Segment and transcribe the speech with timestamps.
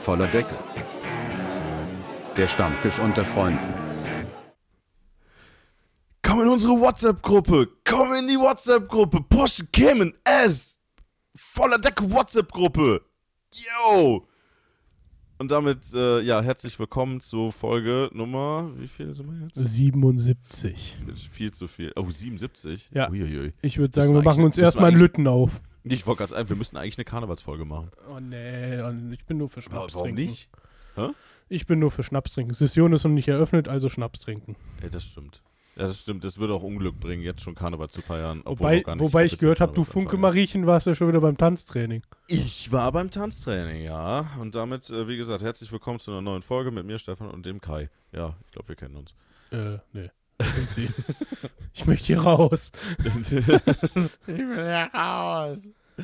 [0.00, 0.56] Voller Deckel.
[2.34, 3.58] Der Stammtisch unter Freunden.
[6.22, 7.68] Komm in unsere WhatsApp-Gruppe.
[7.84, 9.20] Komm in die WhatsApp-Gruppe.
[9.28, 10.80] Porsche Cayman S.
[11.36, 13.02] Voller Decke WhatsApp-Gruppe.
[13.52, 14.26] Yo.
[15.38, 19.56] Und damit, äh, ja, herzlich willkommen zu Folge Nummer, wie viel sind wir jetzt?
[19.56, 20.96] 77.
[21.30, 21.92] Viel zu viel.
[21.96, 22.90] Oh, 77?
[22.94, 23.10] Ja.
[23.10, 23.52] Uiuiui.
[23.60, 25.60] Ich würde sagen, wir machen uns erstmal einen Lütten auf.
[25.84, 27.90] Ich wollte gerade sagen, wir müssen eigentlich eine Karnevalsfolge machen.
[28.10, 28.80] Oh nee,
[29.12, 30.22] ich bin nur für Schnaps Warum trinken.
[30.22, 30.48] nicht?
[31.48, 32.54] Ich bin nur für Schnaps trinken.
[32.54, 34.56] Session ist noch nicht eröffnet, also Schnaps trinken.
[34.82, 35.42] Ja, das stimmt.
[35.76, 36.24] Ja, das stimmt.
[36.24, 38.42] Das würde auch Unglück bringen, jetzt schon Karneval zu feiern.
[38.44, 40.16] obwohl Wobei, noch gar nicht wobei ich gehört habe, du Funke.
[40.18, 42.02] Mariechen warst ja schon wieder beim Tanztraining.
[42.26, 44.30] Ich war beim Tanztraining, ja.
[44.40, 47.46] Und damit, äh, wie gesagt, herzlich willkommen zu einer neuen Folge mit mir, Stefan und
[47.46, 47.88] dem Kai.
[48.12, 49.14] Ja, ich glaube, wir kennen uns.
[49.50, 50.10] Äh, nee.
[51.72, 52.72] Ich möchte hier raus.
[52.98, 53.30] ich
[54.26, 55.58] will ja raus.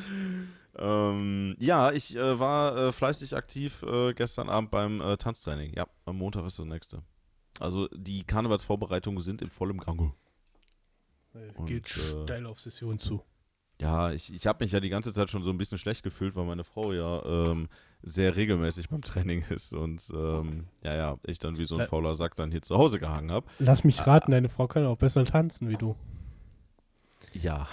[0.79, 5.73] Ähm, ja, ich äh, war äh, fleißig aktiv äh, gestern Abend beim äh, Tanztraining.
[5.73, 7.01] Ja, am Montag ist das nächste.
[7.59, 10.13] Also die Karnevalsvorbereitungen sind in vollem Gange.
[11.55, 13.23] Und, Geht äh, steil auf Session zu.
[13.79, 16.35] Ja, ich, ich habe mich ja die ganze Zeit schon so ein bisschen schlecht gefühlt,
[16.35, 17.69] weil meine Frau ja ähm,
[18.01, 22.15] sehr regelmäßig beim Training ist und ähm, ja, ja, ich dann wie so ein fauler
[22.15, 23.47] Sack dann hier zu Hause gehangen habe.
[23.59, 25.95] Lass mich raten, deine Frau kann auch besser tanzen wie du.
[27.33, 27.67] Ja,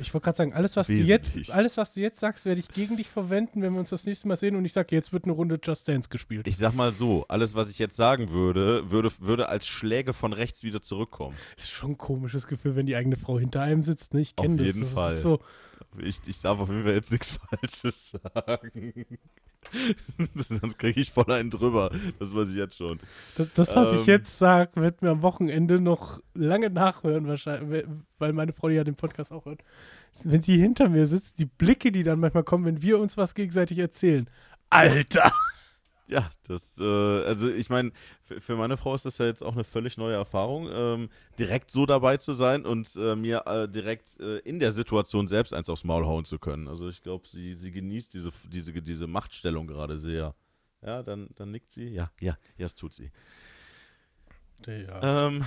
[0.00, 2.68] Ich wollte gerade sagen, alles was, du jetzt, alles, was du jetzt sagst, werde ich
[2.68, 5.24] gegen dich verwenden, wenn wir uns das nächste Mal sehen und ich sage, jetzt wird
[5.24, 6.46] eine Runde Just Dance gespielt.
[6.48, 10.32] ich sag mal so, alles, was ich jetzt sagen würde, würde, würde als Schläge von
[10.32, 11.36] rechts wieder zurückkommen.
[11.56, 14.14] ist schon ein komisches Gefühl, wenn die eigene Frau hinter einem sitzt.
[14.14, 14.20] Ne?
[14.20, 14.66] Ich Auf kenne das.
[14.66, 15.16] jeden das Fall.
[15.16, 15.40] So,
[15.98, 19.04] Ich, ich darf auf jeden Fall jetzt nichts Falsches sagen.
[20.34, 21.90] Sonst kriege ich voll einen drüber.
[22.18, 22.98] Das weiß ich jetzt schon.
[23.36, 24.00] das, das, was Ähm.
[24.00, 27.84] ich jetzt sage, wird mir am Wochenende noch lange nachhören, wahrscheinlich,
[28.18, 29.60] weil meine Frau die ja den Podcast auch hört.
[30.24, 33.34] Wenn sie hinter mir sitzt, die Blicke, die dann manchmal kommen, wenn wir uns was
[33.34, 34.28] gegenseitig erzählen.
[34.70, 35.30] Alter!
[36.10, 39.62] Ja, das, äh, also ich meine, für, meine Frau ist das ja jetzt auch eine
[39.62, 41.08] völlig neue Erfahrung, ähm,
[41.38, 45.54] direkt so dabei zu sein und äh, mir äh, direkt äh, in der Situation selbst
[45.54, 46.66] eins aufs Maul hauen zu können.
[46.66, 50.34] Also ich glaube, sie, sie genießt diese, diese, diese Machtstellung gerade sehr.
[50.82, 51.88] Ja, dann, dann nickt sie.
[51.90, 53.12] Ja, ja, ja, das tut sie.
[54.66, 55.28] Ja.
[55.28, 55.44] Ähm,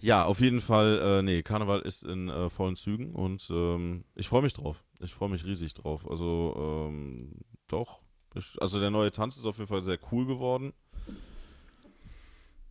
[0.00, 4.28] ja, auf jeden Fall, äh, nee, Karneval ist in äh, vollen Zügen und ähm, ich
[4.28, 4.82] freue mich drauf.
[5.00, 6.08] Ich freue mich riesig drauf.
[6.08, 7.32] Also, ähm,
[7.68, 8.03] doch.
[8.60, 10.72] Also der neue Tanz ist auf jeden Fall sehr cool geworden.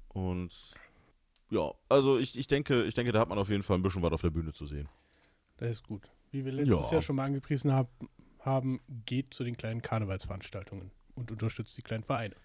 [0.10, 0.52] Und
[1.50, 4.02] ja, also ich, ich denke, ich denke, da hat man auf jeden Fall ein bisschen
[4.02, 4.88] was auf der Bühne zu sehen.
[5.58, 6.10] Das ist gut.
[6.32, 6.92] Wie wir letztes Ja.
[6.94, 7.90] Jahr schon mal angepriesen hab,
[8.40, 12.36] haben, geht zu den kleinen Karnevalsveranstaltungen und unterstützt die kleinen Vereine.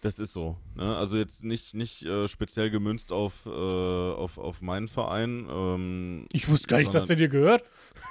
[0.00, 0.56] Das ist so.
[0.74, 0.96] Ne?
[0.96, 5.46] Also jetzt nicht, nicht äh, speziell gemünzt auf, äh, auf, auf meinen Verein.
[5.48, 7.62] Ähm, Ich wusste gar nicht, dass der dir gehört.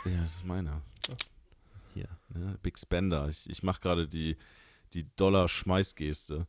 [0.05, 0.81] Ja, das ist meiner.
[1.93, 2.57] Hier, ne?
[2.61, 3.27] Big Spender.
[3.29, 4.37] Ich, ich mache gerade die,
[4.93, 6.47] die Dollar-Schmeißgeste.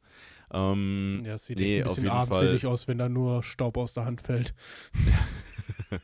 [0.52, 4.04] Ähm, Ja, es sieht Nee, ein bisschen armselig aus, wenn da nur Staub aus der
[4.04, 4.54] Hand fällt.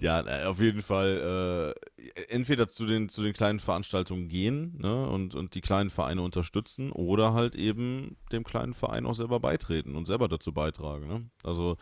[0.00, 5.08] ja, äh, auf jeden Fall äh, entweder zu den, zu den kleinen Veranstaltungen gehen ne?
[5.08, 9.96] und, und die kleinen Vereine unterstützen oder halt eben dem kleinen Verein auch selber beitreten
[9.96, 11.08] und selber dazu beitragen.
[11.08, 11.30] Ne?
[11.42, 11.76] Also,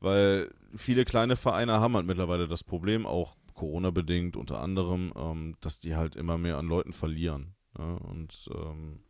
[0.00, 5.78] weil viele kleine Vereine haben halt mittlerweile das Problem, auch Corona-bedingt unter anderem, ähm, dass
[5.78, 7.54] die halt immer mehr an Leuten verlieren.
[7.78, 7.98] Ne?
[8.00, 9.00] Und ähm,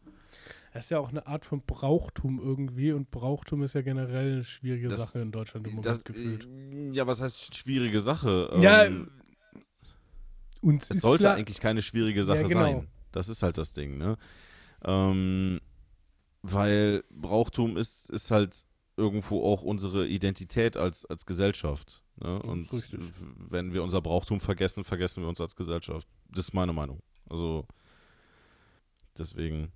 [0.73, 4.45] Das ist ja auch eine Art von Brauchtum irgendwie und Brauchtum ist ja generell eine
[4.45, 6.47] schwierige Das- Sache in Deutschland im Moment das, gefühlt.
[6.47, 8.51] äh, ja, was heißt schwierige Sache?
[8.61, 9.11] Ja, Ähm,
[10.61, 12.61] Uns es sollte klar, eigentlich keine schwierige Sache Ja, genau.
[12.81, 12.89] sein.
[13.13, 14.17] Das ist halt das Ding, ne?
[14.85, 15.61] Ähm,
[16.43, 18.65] weil Brauchtum ist, ist halt
[18.97, 22.03] irgendwo auch unsere Identität als, als Gesellschaft.
[22.17, 22.41] Ne?
[22.43, 22.69] Und
[23.51, 26.07] wenn wir unser Brauchtum vergessen, vergessen wir uns als Gesellschaft.
[26.31, 27.03] Das ist meine Meinung.
[27.29, 27.67] Also
[29.19, 29.73] deswegen,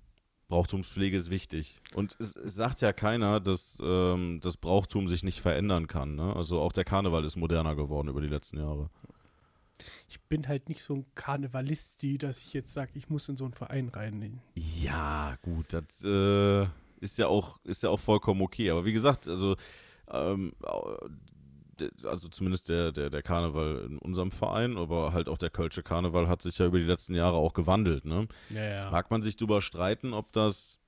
[0.47, 1.77] Brauchtumspflege ist wichtig.
[1.93, 6.15] Und es, es sagt ja keiner, dass ähm, das Brauchtum sich nicht verändern kann.
[6.15, 6.35] Ne?
[6.35, 8.89] Also auch der Karneval ist moderner geworden über die letzten Jahre.
[10.07, 13.45] Ich bin halt nicht so ein Karnevalisti, dass ich jetzt sage, ich muss in so
[13.45, 14.41] einen Verein rein.
[14.55, 16.67] Ja, gut, das äh,
[16.99, 18.71] ist ja auch ist ja auch vollkommen okay.
[18.71, 19.55] Aber wie gesagt, also
[20.11, 20.53] ähm,
[22.03, 26.27] also zumindest der, der, der Karneval in unserem Verein, aber halt auch der Kölsche Karneval
[26.27, 28.05] hat sich ja über die letzten Jahre auch gewandelt.
[28.05, 28.27] Ne?
[28.49, 28.91] Ja, ja.
[28.91, 30.79] Mag man sich drüber streiten, ob das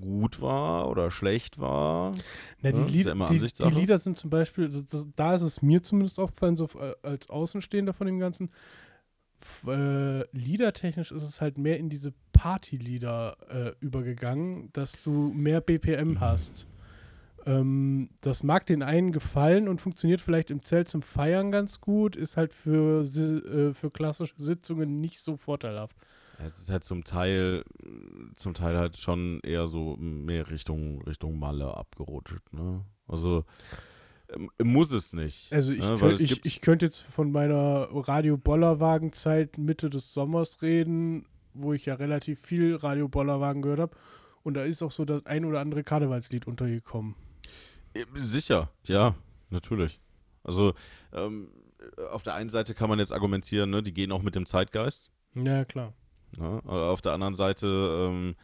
[0.00, 2.12] gut war oder schlecht war?
[2.60, 3.80] Na, die, ist Lied, ja die, die.
[3.80, 7.28] Lieder sind zum Beispiel, das, das, da ist es mir zumindest aufgefallen, so äh, als
[7.28, 8.50] Außenstehender von dem Ganzen.
[9.66, 16.20] Äh, liedertechnisch ist es halt mehr in diese Partylieder äh, übergegangen, dass du mehr BPM
[16.20, 16.66] hast.
[17.50, 22.14] Ähm, das mag den einen gefallen und funktioniert vielleicht im Zelt zum Feiern ganz gut,
[22.14, 25.96] ist halt für, äh, für klassische Sitzungen nicht so vorteilhaft.
[26.38, 27.64] Es ist halt zum Teil,
[28.36, 32.84] zum Teil halt schon eher so mehr Richtung, Richtung Malle abgerutscht, ne?
[33.06, 33.44] Also
[34.32, 35.52] ähm, muss es nicht.
[35.52, 36.00] Also ich, ne?
[36.00, 41.72] Weil könnt, es ich, ich könnte jetzt von meiner Radio-Bollerwagen-Zeit Mitte des Sommers reden, wo
[41.72, 43.96] ich ja relativ viel Radio-Bollerwagen gehört habe.
[44.42, 47.16] Und da ist auch so das ein oder andere Karnevalslied untergekommen.
[48.14, 49.14] Sicher, ja,
[49.50, 50.00] natürlich.
[50.42, 50.74] Also
[51.12, 51.50] ähm,
[52.10, 55.10] auf der einen Seite kann man jetzt argumentieren, ne, die gehen auch mit dem Zeitgeist.
[55.34, 55.94] Ja, klar.
[56.36, 56.60] Ne?
[56.64, 57.66] Aber Auf der anderen Seite,
[58.08, 58.36] ähm,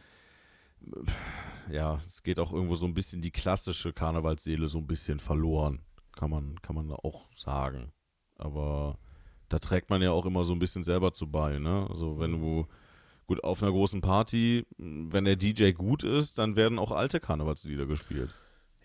[1.71, 5.81] ja, es geht auch irgendwo so ein bisschen die klassische Karnevalsseele so ein bisschen verloren,
[6.15, 7.91] kann man, kann man auch sagen.
[8.35, 8.99] Aber
[9.49, 11.87] da trägt man ja auch immer so ein bisschen selber zu bei, ne?
[11.89, 12.67] Also wenn du
[13.25, 17.85] gut auf einer großen Party, wenn der DJ gut ist, dann werden auch alte Karnevalslieder
[17.85, 18.29] gespielt.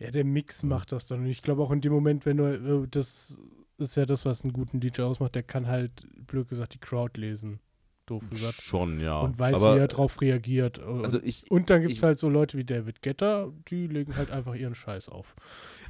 [0.03, 1.21] Ja, der Mix macht das dann.
[1.21, 2.45] Und ich glaube auch in dem Moment, wenn du,
[2.85, 3.41] äh, das
[3.79, 7.21] ist ja das, was einen guten DJ ausmacht, der kann halt, blöd gesagt, die Crowd
[7.21, 7.61] lesen.
[8.07, 8.61] Doof gesagt.
[8.61, 9.21] Schon, ja.
[9.21, 10.81] Und weiß, Aber, wie er drauf reagiert.
[10.81, 14.17] Und, Also ich, und dann gibt es halt so Leute wie David Getter, die legen
[14.17, 15.37] halt einfach ihren Scheiß auf.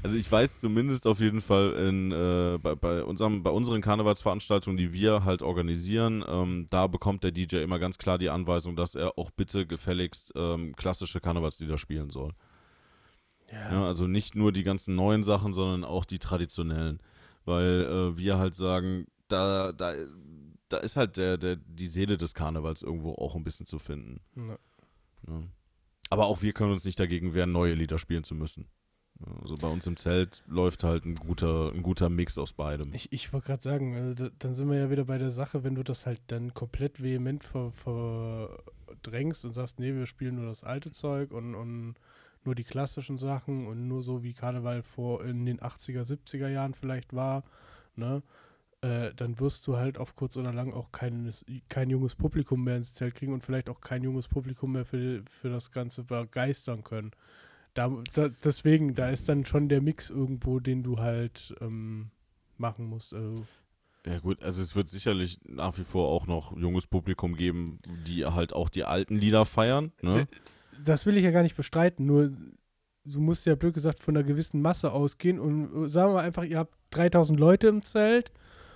[0.02, 4.76] Also ich weiß zumindest auf jeden Fall in, äh, bei, bei, unserem, bei unseren Karnevalsveranstaltungen,
[4.76, 8.94] die wir halt organisieren, ähm, da bekommt der DJ immer ganz klar die Anweisung, dass
[8.94, 12.32] er auch bitte gefälligst ähm, klassische Karnevalslieder spielen soll.
[13.52, 17.00] Ja, also nicht nur die ganzen neuen Sachen, sondern auch die traditionellen.
[17.44, 19.94] Weil äh, wir halt sagen, da, da,
[20.68, 24.20] da ist halt der, der, die Seele des Karnevals irgendwo auch ein bisschen zu finden.
[24.36, 24.58] Ja.
[25.26, 25.48] Ne?
[26.10, 28.68] Aber auch wir können uns nicht dagegen wehren, neue Lieder spielen zu müssen.
[29.20, 32.92] Ja, Also bei uns im Zelt läuft halt ein guter, ein guter Mix aus beidem.
[32.92, 35.64] Ich, ich wollte gerade sagen, äh, da, dann sind wir ja wieder bei der Sache,
[35.64, 40.46] wenn du das halt dann komplett vehement ver, verdrängst und sagst, nee, wir spielen nur
[40.46, 41.94] das alte Zeug und, und
[42.46, 46.74] nur die klassischen Sachen und nur so wie Karneval vor in den 80er, 70er Jahren
[46.74, 47.44] vielleicht war,
[47.96, 48.22] ne?
[48.82, 51.32] Äh, dann wirst du halt auf kurz oder lang auch kein,
[51.68, 55.22] kein junges Publikum mehr ins Zelt kriegen und vielleicht auch kein junges Publikum mehr für,
[55.30, 57.12] für das Ganze begeistern können.
[57.74, 62.10] Da, da, deswegen, da ist dann schon der Mix irgendwo, den du halt ähm,
[62.58, 63.14] machen musst.
[63.14, 63.46] Also,
[64.04, 68.26] Ja gut, also es wird sicherlich nach wie vor auch noch junges Publikum geben, die
[68.26, 69.92] halt auch die alten Lieder feiern.
[70.02, 70.26] Ne?
[70.80, 72.32] Das will ich ja gar nicht bestreiten, nur
[73.04, 76.44] du musst ja blöd gesagt von einer gewissen Masse ausgehen und äh, sagen wir einfach,
[76.44, 78.32] ihr habt 3000 Leute im Zelt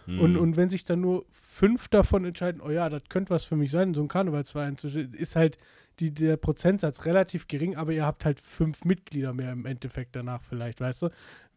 [0.06, 0.36] und, Hm.
[0.36, 3.72] und wenn sich dann nur fünf davon entscheiden, oh ja, das könnte was für mich
[3.72, 5.58] sein, in so einem Karnevalsverein zu ist halt
[5.98, 10.42] die, der Prozentsatz relativ gering, aber ihr habt halt fünf Mitglieder mehr im Endeffekt danach
[10.42, 11.08] vielleicht, weißt du?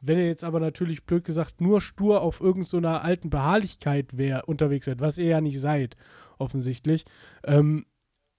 [0.02, 4.18] Wenn ihr jetzt aber natürlich blöd gesagt nur stur auf irgendeiner so einer alten Beharrlichkeit
[4.18, 5.96] wär, unterwegs seid, was ihr ja nicht seid,
[6.38, 7.06] offensichtlich,
[7.44, 7.86] ähm,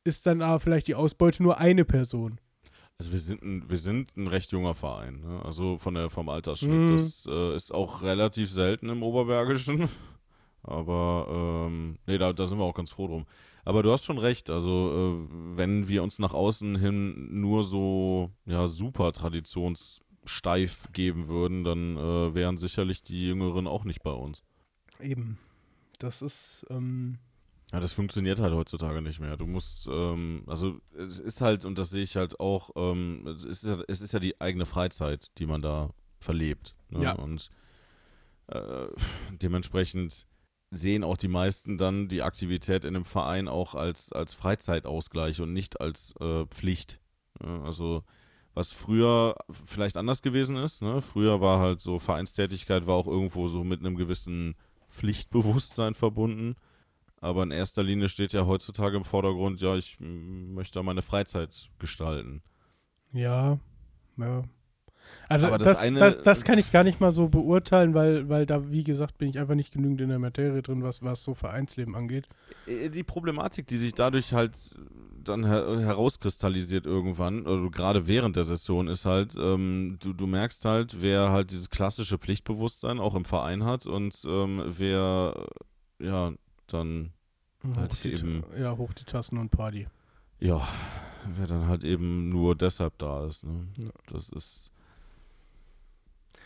[0.05, 2.41] ist dann aber vielleicht die Ausbeute nur eine Person.
[2.99, 5.41] Also wir sind ein, wir sind ein recht junger Verein, ne?
[5.43, 6.91] also von der, vom Altersschnitt.
[6.91, 6.93] Mhm.
[6.93, 9.89] Das äh, ist auch relativ selten im Oberbergischen.
[10.63, 13.27] Aber ähm, nee, da, da sind wir auch ganz froh drum.
[13.65, 18.31] Aber du hast schon recht, also äh, wenn wir uns nach außen hin nur so
[18.45, 24.43] ja, super traditionssteif geben würden, dann äh, wären sicherlich die Jüngeren auch nicht bei uns.
[25.01, 25.39] Eben.
[25.99, 27.19] Das ist, ähm,
[27.73, 29.37] Ja, das funktioniert halt heutzutage nicht mehr.
[29.37, 33.45] Du musst, ähm, also es ist halt, und das sehe ich halt auch, ähm, es,
[33.45, 36.75] ist ja, es ist ja die eigene Freizeit, die man da verlebt.
[36.89, 37.05] Ne?
[37.05, 37.13] Ja.
[37.13, 37.51] Und
[38.49, 38.89] äh,
[39.31, 40.27] dementsprechend
[40.73, 45.53] sehen auch die meisten dann die Aktivität in einem Verein auch als, als Freizeitausgleich und
[45.53, 47.01] nicht als äh, Pflicht.
[47.43, 48.03] Ja, also
[48.55, 51.03] was früher vielleicht anders gewesen ist, ne?
[51.03, 54.57] früher war halt so Vereinstätigkeit war auch irgendwo so mit einem gewissen
[54.89, 56.57] Pflichtbewusstsein verbunden.
[57.21, 61.71] Aber in erster Linie steht ja heutzutage im Vordergrund, ja, ich möchte da meine Freizeit
[61.79, 62.43] gestalten.
[63.13, 63.59] ja,
[64.17, 64.43] ja.
[65.29, 68.29] Also Aber das, das das, eine- das, kann ich gar nicht mal so beurteilen, weil,
[68.29, 71.25] weil da, wie gesagt, bin ich einfach nicht genügend in der Materie drin, was, was
[71.25, 72.29] so Vereinsleben angeht.
[72.67, 74.57] Äh, Die Problematik, die sich dadurch halt
[75.23, 80.65] dann her herauskristallisiert irgendwann, oder gerade während der Session, ist halt, ähm, du, du merkst
[80.65, 85.47] halt, wer halt dieses klassische Pflichtbewusstsein auch im Verein hat und ähm, wer,
[86.01, 86.33] ja,
[86.73, 87.13] dann,
[87.77, 89.87] Halt hoch die, eben- Ja, hoch die Tassen und Party.
[90.39, 90.67] ja,
[91.37, 93.45] wer dann halt eben nur deshalb da ist.
[93.45, 93.67] Ne?
[93.77, 93.91] Ja.
[94.07, 94.73] Das ist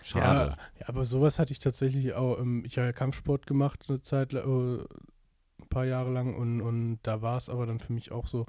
[0.02, 0.50] schade.
[0.50, 2.38] Ja, ja, aber sowas hatte ich tatsächlich auch.
[2.64, 7.22] Ich habe ja Kampfsport gemacht eine Zeit, äh, ein paar Jahre lang und, und da
[7.22, 8.46] war es aber dann für mich auch so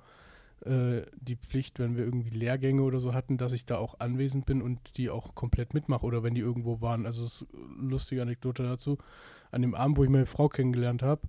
[0.66, 4.46] äh, die Pflicht, wenn wir irgendwie Lehrgänge oder so hatten, dass ich da auch anwesend
[4.46, 7.06] bin und die auch komplett mitmache oder wenn die irgendwo waren.
[7.06, 8.98] Also es ist eine lustige Anekdote dazu.
[9.52, 11.22] An dem Abend, wo ich meine Frau kennengelernt habe,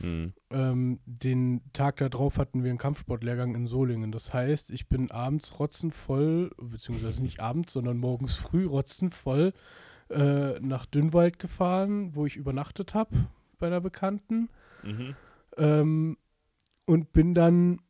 [0.00, 0.32] Hm.
[0.50, 4.12] ähm, den Tag darauf hatten wir einen Kampfsportlehrgang in Solingen.
[4.12, 9.52] Das heißt, ich bin abends rotzenvoll, beziehungsweise nicht abends, sondern morgens früh rotzenvoll
[10.10, 13.28] äh, nach Dünnwald gefahren, wo ich übernachtet habe
[13.58, 14.48] bei einer Bekannten.
[14.82, 15.16] Mhm.
[15.56, 16.16] Ähm,
[16.86, 17.80] und bin dann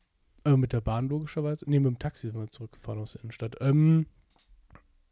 [0.44, 3.56] äh, mit der Bahn logischerweise, nee, mit dem Taxi sind wir zurückgefahren aus der Innenstadt.
[3.60, 4.06] Ähm,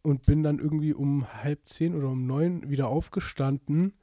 [0.03, 3.95] und bin dann irgendwie um halb zehn oder um neun wieder aufgestanden.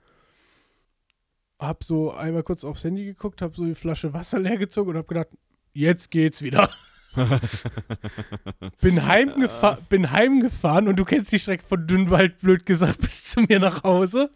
[1.68, 4.98] Hab so einmal kurz aufs Handy geguckt, hab so die Flasche Wasser leer gezogen und
[4.98, 5.30] hab gedacht,
[5.74, 6.70] jetzt geht's wieder.
[8.82, 13.42] bin, heimgefa bin heimgefahren und du kennst die Strecke von Dünnwald, blöd gesagt, bis zu
[13.42, 14.32] mir nach Hause.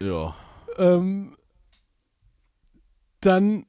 [0.00, 0.34] Ja.
[0.78, 1.36] Ähm,
[3.20, 3.66] dann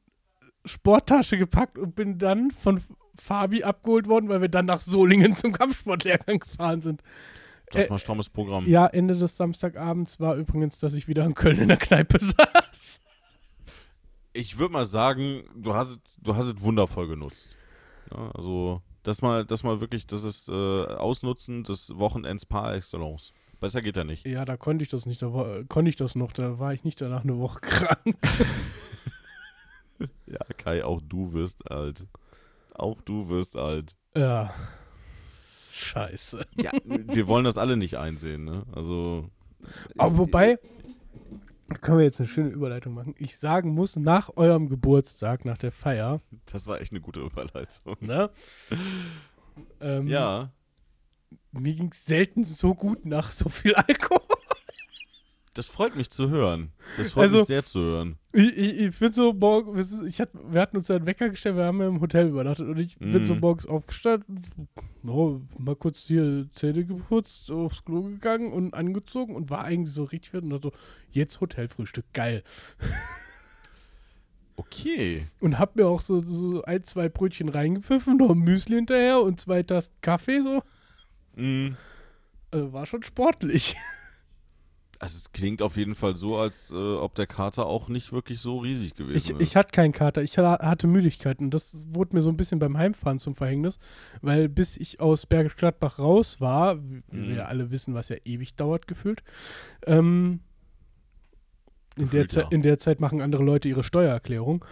[0.66, 2.82] Sporttasche gepackt und bin dann von
[3.16, 7.02] Fabi abgeholt worden, weil wir dann nach Solingen zum Kampfsportlehrgang gefahren sind.
[7.72, 8.66] Das Äh, war ein strammes Programm.
[8.68, 13.00] Ja, Ende des Samstagabends war übrigens, dass ich wieder in Köln in der Kneipe saß.
[14.34, 17.56] Ich würde mal sagen, du hast, es- du hast es wundervoll genutzt.
[18.12, 23.34] Ja, also, das mal, das mal wirklich, das ist äh, Ausnutzen des Wochenends par excellence.
[23.60, 24.26] Besser geht ja nicht.
[24.26, 26.84] Ja, da konnte ich das nicht, da war, konnte ich das noch, da war ich
[26.84, 28.16] nicht danach eine Woche krank.
[30.28, 32.06] Ja, Kai, auch du wirst alt.
[32.76, 33.94] Auch du wirst alt.
[34.16, 34.54] Ja.
[35.78, 36.46] Scheiße.
[36.58, 38.64] Ja, wir wollen das alle nicht einsehen, ne?
[38.74, 39.30] Also.
[39.98, 40.58] Aber wobei,
[41.82, 43.14] können wir jetzt eine schöne Überleitung machen.
[43.18, 47.98] Ich sagen muss, nach eurem Geburtstag, nach der Feier, Das war echt eine gute Überleitung.
[48.00, 48.30] ne?
[49.82, 50.52] ähm, Ja.
[51.52, 54.17] Mir ging es selten so gut nach so viel Alkohol.
[55.58, 56.72] Das freut mich zu hören.
[56.98, 58.18] Das freut Also- mich sehr zu hören.
[58.32, 61.66] Ich, ich, ich bin so morgen, ich hat, wir hatten uns einen Wecker gestellt, wir
[61.66, 63.40] haben ja im Hotel übernachtet und ich bin so Mhm.
[63.40, 64.44] morgens aufgestanden,
[65.08, 70.04] oh, mal kurz hier Zähne geputzt, aufs Klo gegangen und angezogen und war eigentlich so
[70.04, 70.72] richtig fit und dann so,
[71.12, 72.44] jetzt Hotelfrühstück, geil.
[74.60, 75.28] Okay.
[75.40, 79.40] Und hab mir auch so, so ein, zwei Brötchen reingepfiffen, noch ein Müsli hinterher und
[79.40, 80.64] zwei Tassen Kaffee so.
[81.36, 81.76] Mm.
[82.50, 83.76] Also war schon sportlich.
[85.00, 88.40] Also es klingt auf jeden Fall so, als äh, ob der Kater auch nicht wirklich
[88.42, 89.40] so riesig gewesen Ich, ist.
[89.42, 92.58] ich hatte keinen Kater, ich ha- hatte Müdigkeit und das wurde mir so ein bisschen
[92.58, 93.78] beim Heimfahren zum Verhängnis,
[94.22, 97.28] weil bis ich aus Bergisch Gladbach raus war, wie Mhm.
[97.30, 99.24] wir alle wissen, was ja ewig dauert gefühlt,
[99.86, 100.40] ähm,
[101.96, 102.50] in, der Gefühlt, Zeit, ja.
[102.52, 104.66] in der Zeit machen andere Leute ihre Steuererklärung.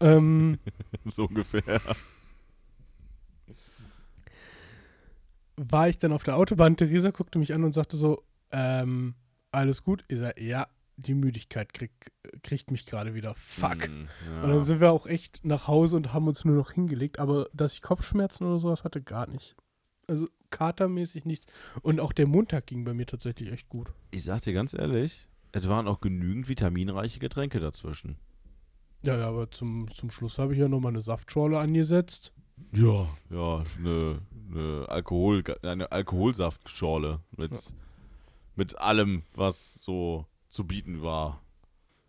[0.00, 0.58] ähm,
[1.04, 1.62] so ungefähr.
[5.56, 9.14] war ich dann auf der Autobahn, Theresa guckte mich an und sagte so, ähm,
[9.54, 10.04] alles gut?
[10.08, 11.90] Ich sag, ja, die Müdigkeit krieg,
[12.42, 13.34] kriegt mich gerade wieder.
[13.34, 13.88] Fuck.
[13.88, 14.64] Mm, Und dann ja.
[14.64, 17.18] sind wir auch echt nach Hause und haben uns nur noch hingelegt.
[17.18, 19.56] Aber dass ich Kopfschmerzen oder sowas hatte, gar nicht.
[20.08, 21.46] Also katermäßig nichts.
[21.82, 23.92] Und auch der Montag ging bei mir tatsächlich echt gut.
[24.12, 28.16] Ich sag dir ganz ehrlich, es waren auch genügend vitaminreiche Getränke dazwischen.
[29.04, 32.32] Ja, ja, aber zum, zum Schluss habe ich ja nochmal eine Saftschorle angesetzt.
[32.72, 33.08] Ja.
[33.30, 34.20] Ja, eine,
[34.50, 37.58] eine, Alkohol, eine Alkoholsaftschorle mit, Ja.
[38.56, 41.40] Mit allem, was so zu bieten war.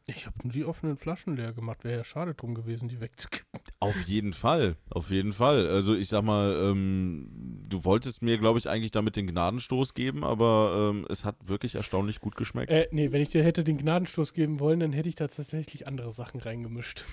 [0.07, 1.83] Ich habe nur die offenen Flaschen leer gemacht.
[1.83, 3.59] Wäre ja schade drum gewesen, die wegzukippen.
[3.79, 5.67] Auf jeden Fall, auf jeden Fall.
[5.67, 10.23] Also ich sag mal, ähm, du wolltest mir, glaube ich, eigentlich damit den Gnadenstoß geben,
[10.23, 12.71] aber ähm, es hat wirklich erstaunlich gut geschmeckt.
[12.71, 15.87] Äh, nee, wenn ich dir hätte den Gnadenstoß geben wollen, dann hätte ich da tatsächlich
[15.87, 17.05] andere Sachen reingemischt.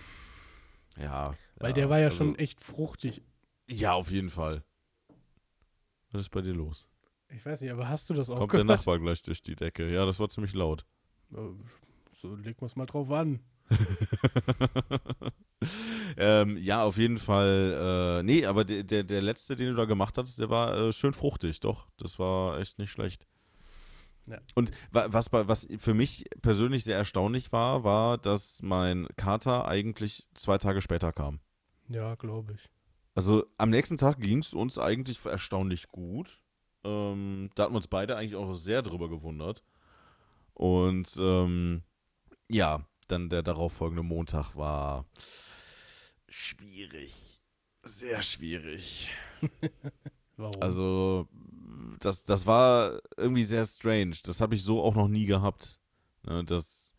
[0.99, 1.35] ja.
[1.57, 3.23] Weil ja, der war ja also- schon echt fruchtig.
[3.69, 4.65] Ja, auf jeden Fall.
[6.11, 6.87] Was ist bei dir los?
[7.35, 8.79] Ich weiß nicht, aber hast du das auch Kommt der gehört?
[8.81, 9.91] Nachbar gleich durch die Decke?
[9.93, 10.85] Ja, das war ziemlich laut.
[12.13, 13.41] So, legen wir es mal drauf an.
[16.17, 18.21] ähm, ja, auf jeden Fall.
[18.21, 20.93] Äh, nee, aber der, der, der letzte, den du da gemacht hattest, der war äh,
[20.93, 21.87] schön fruchtig, doch.
[21.97, 23.27] Das war echt nicht schlecht.
[24.27, 24.39] Ja.
[24.55, 30.27] Und wa- was, was für mich persönlich sehr erstaunlich war, war, dass mein Kater eigentlich
[30.35, 31.41] zwei Tage später kam.
[31.89, 32.69] Ja, glaube ich.
[33.15, 36.42] Also am nächsten Tag ging es uns eigentlich erstaunlich gut.
[36.85, 39.63] Ähm, da hatten wir uns beide eigentlich auch sehr drüber gewundert.
[40.55, 41.83] Und ähm,
[42.49, 45.07] ja, dann der darauffolgende Montag war
[46.29, 47.41] schwierig.
[47.83, 49.11] Sehr schwierig.
[50.37, 50.63] Warum?
[50.63, 51.29] Also,
[52.01, 54.17] das, das war irgendwie sehr strange.
[54.25, 55.81] Das habe ich so auch noch nie gehabt.
[56.25, 56.92] Ne, dass,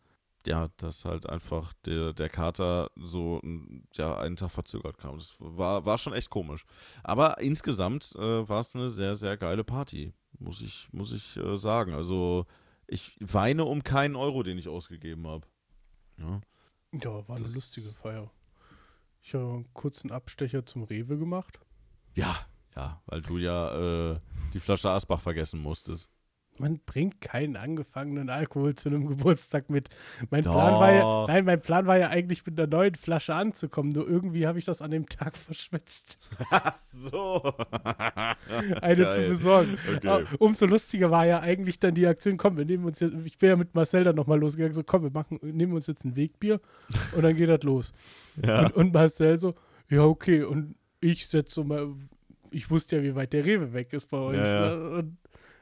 [0.46, 3.40] ja, dass halt einfach der, der Kater so
[3.94, 5.16] ja, einen Tag verzögert kam.
[5.18, 6.64] Das war, war schon echt komisch.
[7.02, 10.12] Aber insgesamt äh, war es eine sehr, sehr geile Party.
[10.38, 11.94] Muss ich, muss ich äh, sagen.
[11.94, 12.46] Also,
[12.86, 15.46] ich weine um keinen Euro, den ich ausgegeben habe.
[16.18, 16.40] Ja.
[16.92, 18.30] ja, war eine das- lustige Feier.
[19.22, 21.58] Ich habe einen kurzen Abstecher zum Rewe gemacht.
[22.14, 22.36] ja,
[22.76, 24.14] ja, weil du ja äh,
[24.52, 26.10] die Flasche Asbach vergessen musstest.
[26.58, 29.88] Man bringt keinen angefangenen Alkohol zu einem Geburtstag mit.
[30.30, 33.90] Mein Plan war ja, nein, mein Plan war ja eigentlich mit einer neuen Flasche anzukommen.
[33.90, 36.18] Nur irgendwie habe ich das an dem Tag verschwitzt,
[36.50, 37.42] Ach so.
[38.80, 39.28] eine zu Geil.
[39.28, 39.78] besorgen.
[39.96, 40.08] Okay.
[40.08, 43.38] Aber Umso lustiger war ja eigentlich dann die Aktion, komm, wir nehmen uns jetzt, ich
[43.38, 46.16] bin ja mit Marcel dann nochmal losgegangen, so komm, wir machen, nehmen uns jetzt ein
[46.16, 46.60] Wegbier
[47.16, 47.92] und dann geht das los.
[48.44, 48.62] Ja.
[48.62, 49.54] Und, und Marcel so,
[49.88, 51.94] ja, okay, und ich setze so mal,
[52.50, 54.36] ich wusste ja, wie weit der Rewe weg ist bei euch.
[54.36, 54.76] Ja, ja.
[54.76, 54.90] Ne?
[54.90, 55.16] Und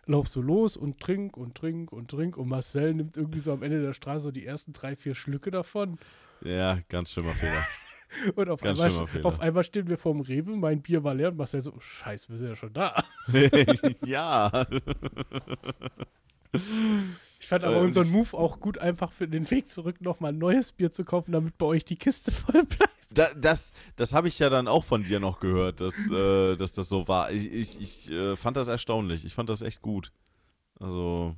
[0.06, 3.62] lauf so los und trink und trink und trink und Marcel nimmt irgendwie so am
[3.62, 5.98] Ende der Straße so die ersten drei, vier Schlücke davon.
[6.42, 7.62] ja, ganz schlimmer Fehler.
[8.34, 11.38] Und auf, Ganz einmal, auf einmal stehen wir vorm Rewe, mein Bier war leer und
[11.38, 13.02] Marcel so, oh, scheiße, wir sind ja schon da.
[14.04, 14.66] ja.
[17.40, 20.38] Ich fand aber Ähm, unseren Move auch gut, einfach für den Weg zurück nochmal ein
[20.38, 22.91] neues Bier zu kaufen, damit bei euch die Kiste voll bleibt.
[23.14, 26.72] Da, das das habe ich ja dann auch von dir noch gehört, dass, äh, dass
[26.72, 27.30] das so war.
[27.30, 29.24] Ich, ich, ich äh, fand das erstaunlich.
[29.24, 30.12] Ich fand das echt gut.
[30.78, 31.36] Also.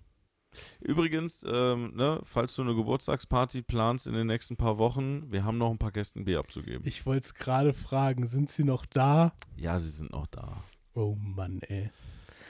[0.81, 5.59] Übrigens, ähm, ne, falls du eine Geburtstagsparty planst in den nächsten paar Wochen, wir haben
[5.59, 6.83] noch ein paar Gästen Bier abzugeben.
[6.87, 9.33] Ich wollte es gerade fragen, sind sie noch da?
[9.57, 10.63] ja, sie sind noch da.
[10.95, 11.91] Oh Mann, ey.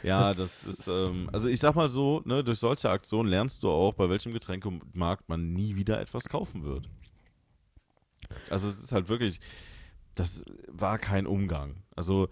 [0.03, 3.63] Ja, Das- das, ist, ähm, also ich sag mal so, ne, durch solche Aktionen lernst
[3.63, 6.91] du auch, bei welchem Getränkemarkt man nie wieder etwas kaufen wird.
[8.51, 9.41] Also es ist halt wirklich,
[10.15, 11.77] das war kein Umgang.
[11.97, 12.29] Also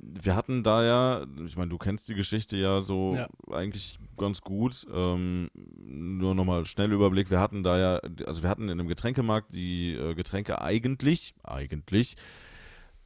[0.00, 3.28] wir hatten da ja, ich meine, du kennst die Geschichte ja so Ja.
[3.50, 4.86] eigentlich ganz gut.
[4.92, 7.30] Ähm, nur nochmal schnell Überblick.
[7.30, 12.14] Wir hatten da ja, also wir hatten in einem Getränkemarkt die äh, Getränke eigentlich, eigentlich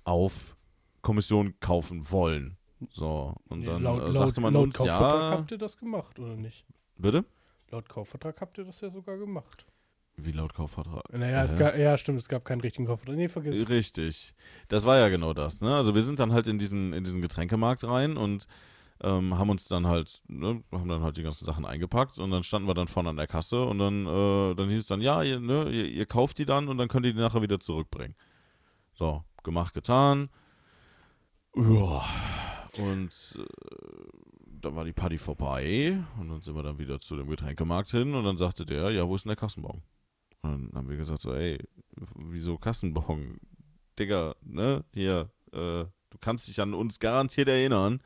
[0.05, 0.57] auf
[1.01, 2.57] Kommission kaufen wollen.
[2.91, 5.59] So, und Nee, dann laut, äh, laut, sagte man laut uns, Kaufvertrag ja, habt ihr
[5.59, 6.67] das gemacht, oder nicht?
[6.99, 7.25] bitte?
[7.71, 9.65] Laut Kaufvertrag habt ihr das ja sogar gemacht.
[10.17, 11.03] Wie laut Kaufvertrag?
[11.13, 11.59] Naja, es Äh.
[11.59, 13.17] gab, ja, stimmt, es gab keinen richtigen Kaufvertrag.
[13.17, 13.69] Nee, vergiss.
[13.69, 14.35] Richtig.
[14.69, 15.61] Das war ja genau das.
[15.61, 15.75] Ne?
[15.75, 18.47] Also wir sind dann halt in diesen, in diesen Getränkemarkt rein und
[19.03, 22.43] ähm, haben uns dann halt, ne, haben dann halt die ganzen Sachen eingepackt und dann
[22.45, 25.23] standen wir dann vorne an der Kasse und dann, äh, dann hieß es dann, ja,
[25.23, 28.15] ihr, ne, ihr, ihr kauft die dann und dann könnt ihr die nachher wieder zurückbringen.
[28.95, 30.29] So, gemacht, getan.
[31.57, 32.05] Ja.
[32.79, 33.45] Und äh,
[34.61, 38.15] dann war die Party vorbei und dann sind wir dann wieder zu dem Getränkemarkt hin
[38.15, 39.83] und dann sagte der, ja, wo ist denn der Kassenbon?
[40.43, 41.59] Und dann haben wir gesagt so, ey,
[42.17, 43.39] wieso Kassenbon?
[43.99, 48.03] Digga, ne, hier, äh, du kannst dich an uns garantiert erinnern.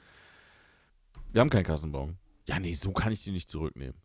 [1.33, 2.17] Wir haben keinen Kassenbon.
[2.47, 3.97] Ja, nee, so kann ich die nicht zurücknehmen.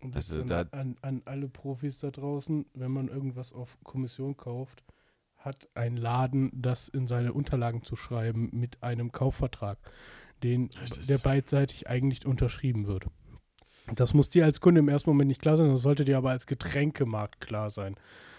[0.00, 3.76] Und das Also, an, da- an, an alle Profis da draußen, wenn man irgendwas auf
[3.84, 4.84] Kommission kauft,
[5.36, 9.78] hat ein Laden das in seine Unterlagen zu schreiben mit einem Kaufvertrag,
[10.42, 10.68] den,
[11.08, 13.06] der beidseitig eigentlich unterschrieben wird.
[13.94, 16.30] Das muss dir als Kunde im ersten Moment nicht klar sein, das sollte dir aber
[16.30, 17.96] als Getränkemarkt klar sein,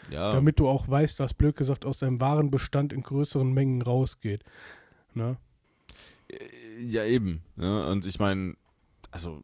[0.09, 4.43] Ja, damit du auch weißt, was blöd gesagt aus deinem Warenbestand in größeren Mengen rausgeht.
[5.13, 5.37] Ne?
[6.27, 7.41] Äh, Ja, eben.
[7.55, 7.87] Ne?
[7.87, 8.55] Und ich meine,
[9.11, 9.41] also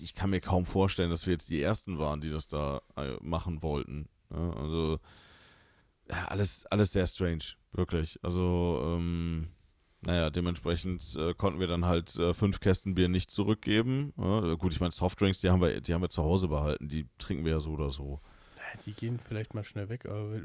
[0.00, 3.16] ich kann mir kaum vorstellen, dass wir jetzt die Ersten waren, die das da äh,
[3.20, 4.08] machen wollten.
[4.30, 4.54] Ne?
[4.56, 4.98] Also
[6.10, 8.18] ja, alles, alles sehr strange, wirklich.
[8.22, 9.48] Also, ähm,
[10.02, 14.12] naja, dementsprechend äh, konnten wir dann halt äh, fünf Kästen Bier nicht zurückgeben.
[14.16, 16.88] Ja, gut, ich meine, Softdrinks, die haben, wir, die haben wir zu Hause behalten.
[16.88, 18.20] Die trinken wir ja so oder so.
[18.56, 20.40] Ja, Die gehen vielleicht mal schnell weg, aber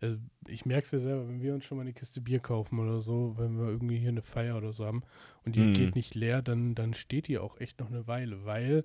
[0.00, 2.78] also ich merke es ja selber, wenn wir uns schon mal eine Kiste Bier kaufen
[2.78, 5.02] oder so, wenn wir irgendwie hier eine Feier oder so haben
[5.44, 5.72] und die Mhm.
[5.72, 8.84] geht nicht leer, dann, dann steht die auch echt noch eine Weile, weil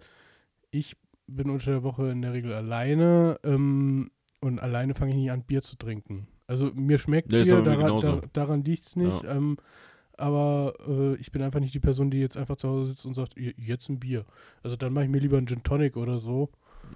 [0.72, 0.95] ich
[1.28, 5.43] bin unter der Woche in der Regel alleine ähm, und alleine fange ich nicht an,
[5.43, 6.28] Bier zu trinken.
[6.48, 9.58] Also mir schmeckt Ja, ist Bier, daran, daran liegt es nicht, ähm,
[10.19, 13.13] aber äh, ich bin einfach nicht die Person, die jetzt einfach zu Hause sitzt und
[13.15, 14.25] sagt, "J- jetzt ein Bier.
[14.63, 16.49] Also dann mache ich mir lieber einen Gin Tonic oder so.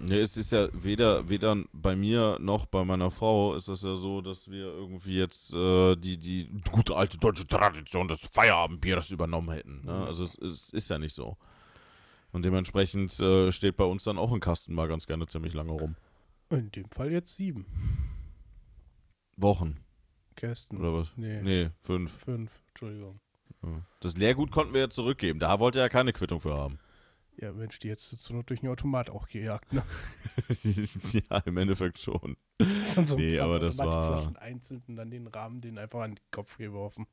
[0.08, 3.94] Ja, es ist ja weder, weder bei mir noch bei meiner Frau ist das ja
[3.94, 9.50] so, dass wir irgendwie jetzt äh, die, die gute alte deutsche Tradition des Feierabendbiers übernommen
[9.52, 9.82] hätten.
[9.84, 9.92] Ne?
[9.92, 10.02] Mhm.
[10.02, 11.36] Also es, es ist ja nicht so.
[12.32, 15.72] Und dementsprechend äh, steht bei uns dann auch ein Kasten mal ganz gerne ziemlich lange
[15.72, 15.94] rum.
[16.50, 17.64] In dem Fall jetzt sieben
[19.36, 19.76] Wochen,
[20.48, 20.78] Kästen.
[20.78, 21.08] oder was?
[21.16, 22.12] Nee, Nee, fünf.
[22.12, 23.20] fünf, Entschuldigung.
[24.00, 25.38] Das Leergut konnten wir ja zurückgeben.
[25.38, 26.78] Da wollte er ja keine Quittung für haben.
[27.36, 29.82] Ja, Mensch, die jetzt zur Not durch den Automat auch gejagt, ne?
[31.30, 32.36] ja, im Endeffekt schon.
[32.94, 36.20] Dann so Nee, aber das war- einzeln und dann den Rahmen den einfach an den
[36.30, 37.06] Kopf geworfen.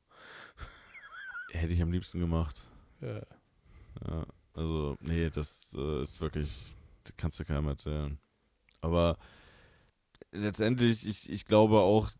[1.50, 2.62] Hätte ich am liebsten gemacht.
[3.00, 3.22] Ja.
[4.06, 6.50] Ja, also, nee, das äh, ist wirklich,
[7.04, 8.18] das kannst du keinem erzählen.
[8.80, 9.18] Aber
[10.30, 12.10] letztendlich, ich, ich glaube auch,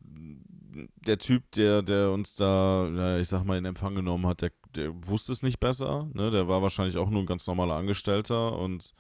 [1.07, 4.51] der Typ, der, der uns da, ja, ich sag mal, in Empfang genommen hat, der,
[4.75, 6.09] der wusste es nicht besser.
[6.15, 6.31] Ne?
[6.31, 8.95] Der war wahrscheinlich auch nur ein ganz normaler Angestellter und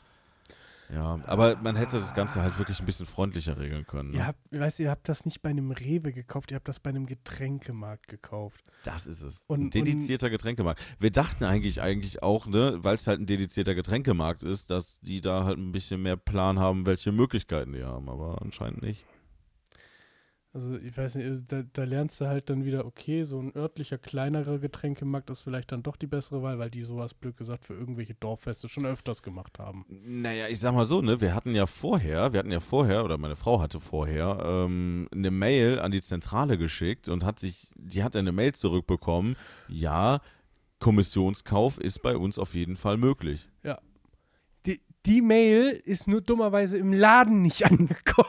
[0.92, 4.10] Ja, aber man hätte das Ganze halt wirklich ein bisschen freundlicher regeln können.
[4.10, 4.16] Ne?
[4.18, 6.80] Ihr habt, weißt du, ihr habt das nicht bei einem Rewe gekauft, ihr habt das
[6.80, 8.62] bei einem Getränkemarkt gekauft.
[8.84, 9.44] Das ist es.
[9.46, 10.82] Und- ein dedizierter Getränkemarkt.
[10.98, 15.22] Wir dachten eigentlich eigentlich auch, ne, weil es halt ein dedizierter Getränkemarkt ist, dass die
[15.22, 19.06] da halt ein bisschen mehr Plan haben, welche Möglichkeiten die haben, aber anscheinend nicht.
[20.54, 23.96] Also ich weiß nicht, da, da lernst du halt dann wieder, okay, so ein örtlicher,
[23.96, 27.72] kleinerer Getränkemarkt ist vielleicht dann doch die bessere Wahl, weil die sowas, blöd gesagt, für
[27.72, 29.86] irgendwelche Dorffeste schon öfters gemacht haben.
[29.88, 33.16] Naja, ich sag mal so, ne, wir hatten ja vorher, wir hatten ja vorher, oder
[33.16, 38.04] meine Frau hatte vorher, ähm, eine Mail an die Zentrale geschickt und hat sich, die
[38.04, 39.36] hat eine Mail zurückbekommen,
[39.70, 40.20] ja,
[40.80, 43.48] Kommissionskauf ist bei uns auf jeden Fall möglich.
[44.66, 48.28] Die, die Mail ist nur dummerweise im Laden nicht angekommen.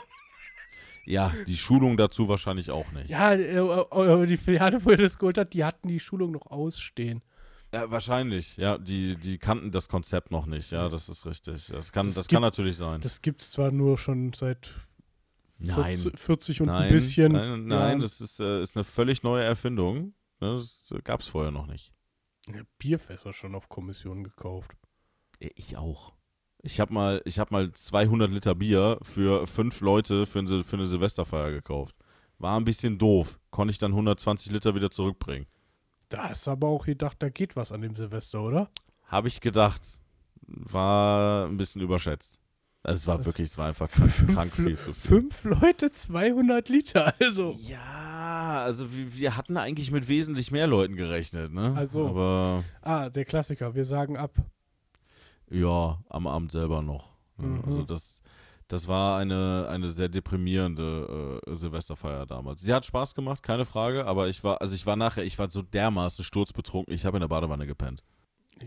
[1.05, 3.09] Ja, die Schulung dazu wahrscheinlich auch nicht.
[3.09, 6.47] Ja, äh, äh, die Filiale, wo ihr das geholt hat, die hatten die Schulung noch
[6.47, 7.21] ausstehen.
[7.73, 8.55] Ja, wahrscheinlich.
[8.57, 10.71] Ja, die, die kannten das Konzept noch nicht.
[10.71, 11.67] Ja, das ist richtig.
[11.67, 13.01] Das kann, Es das gibt- kann natürlich sein.
[13.01, 14.69] Das gibt es zwar nur schon seit
[15.59, 15.93] Nein.
[15.97, 17.31] 40, 40 und nein, ein bisschen.
[17.31, 18.01] Nein, nein Jahren.
[18.01, 20.13] das ist, äh, ist eine völlig neue Erfindung.
[20.39, 21.91] Ne, Das gab es vorher noch nicht.
[22.47, 24.77] Ja, Bierfässer schon auf Kommission gekauft.
[25.39, 26.13] Ja, Ich auch.
[26.65, 30.77] Ich habe mal, ich hab mal 200 Liter Bier für fünf Leute für, ein, für
[30.77, 31.93] eine Silvesterfeier gekauft.
[32.39, 33.37] War ein bisschen doof.
[33.51, 35.45] Konnte ich dann 120 Liter wieder zurückbringen.
[36.07, 38.69] Da hast du aber auch gedacht, da geht was an dem Silvester, oder?
[39.03, 39.99] Habe ich gedacht.
[40.47, 42.39] War ein bisschen überschätzt.
[42.81, 43.25] Also es war Was?
[43.25, 45.09] wirklich, es war einfach krank, krank viel zu viel.
[45.09, 47.13] Fünf Leute, 200 Liter.
[47.19, 51.75] Also, Ja, also wir, wir hatten eigentlich mit wesentlich mehr Leuten gerechnet, ne?
[51.77, 52.07] Ach so.
[52.07, 54.35] Aber ah, der Klassiker, wir sagen ab.
[55.53, 57.09] Ja, am Abend selber noch.
[57.37, 57.47] ne?
[57.47, 57.63] Mhm.
[57.65, 58.21] Also das,
[58.67, 62.61] das war eine, eine sehr deprimierende äh, Silvesterfeier damals.
[62.61, 65.49] Sie hat Spaß gemacht, keine Frage, aber ich war, also ich war nachher, ich war
[65.49, 68.03] so dermaßen sturzbetrunken, ich habe in der Badewanne gepennt.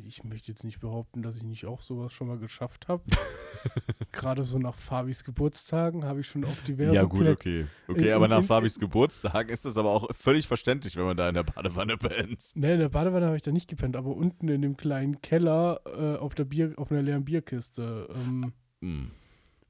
[0.04, 3.02] Ich möchte jetzt nicht behaupten, dass ich nicht auch sowas schon mal geschafft habe.
[4.12, 7.66] Gerade so nach Fabis Geburtstagen habe ich schon auf diverse ja, gut, Plä- okay.
[7.88, 11.16] Okay, in- aber nach in- Fabis Geburtstag ist das aber auch völlig verständlich, wenn man
[11.16, 12.44] da in der Badewanne pennt.
[12.54, 15.80] Ne, in der Badewanne habe ich da nicht gepennt, aber unten in dem kleinen Keller
[15.86, 18.08] äh, auf der Bier, auf einer leeren Bierkiste.
[18.14, 19.10] Ähm, Hm.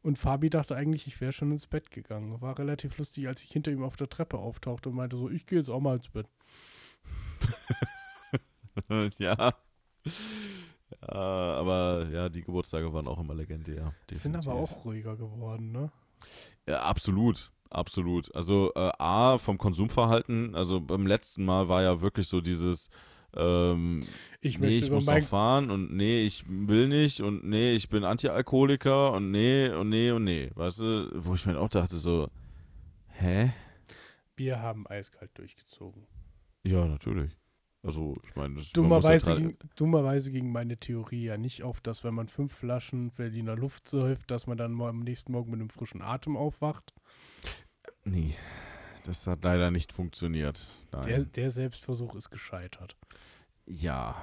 [0.02, 2.40] und Fabi dachte eigentlich, ich wäre schon ins Bett gegangen.
[2.40, 5.46] War relativ lustig, als ich hinter ihm auf der Treppe auftauchte und meinte so, ich
[5.46, 6.26] gehe jetzt auch mal ins Bett.
[9.18, 9.54] ja.
[11.02, 11.08] Ja.
[11.08, 13.92] Aber ja, die Geburtstage waren auch immer legendär.
[14.10, 15.90] Die sind aber auch ruhiger geworden, ne?
[16.66, 17.50] Ja, absolut.
[17.68, 18.34] Absolut.
[18.34, 22.90] Also äh, A, vom Konsumverhalten, also beim letzten Mal war ja wirklich so dieses,
[23.34, 24.04] ähm,
[24.40, 28.04] Ich nee, ich muss noch fahren und nee, ich will nicht und nee, ich bin
[28.04, 30.50] Antialkoholiker und nee und nee und nee.
[30.54, 32.28] Weißt du, wo ich mir auch dachte so,
[33.08, 33.52] hä?
[34.36, 36.06] Bier haben eiskalt durchgezogen.
[36.64, 37.36] Ja, natürlich.
[37.86, 42.02] Also, ich meine, das Dummerweise, tra- ging, dummerweise ging meine Theorie ja nicht auf, dass
[42.02, 45.60] wenn man fünf Flaschen Berliner Luft säuft, dass man dann mal am nächsten Morgen mit
[45.60, 46.92] einem frischen Atem aufwacht.
[48.04, 48.34] Nee,
[49.04, 50.82] das hat leider nicht funktioniert.
[51.04, 52.96] Der, der Selbstversuch ist gescheitert.
[53.66, 54.16] Ja,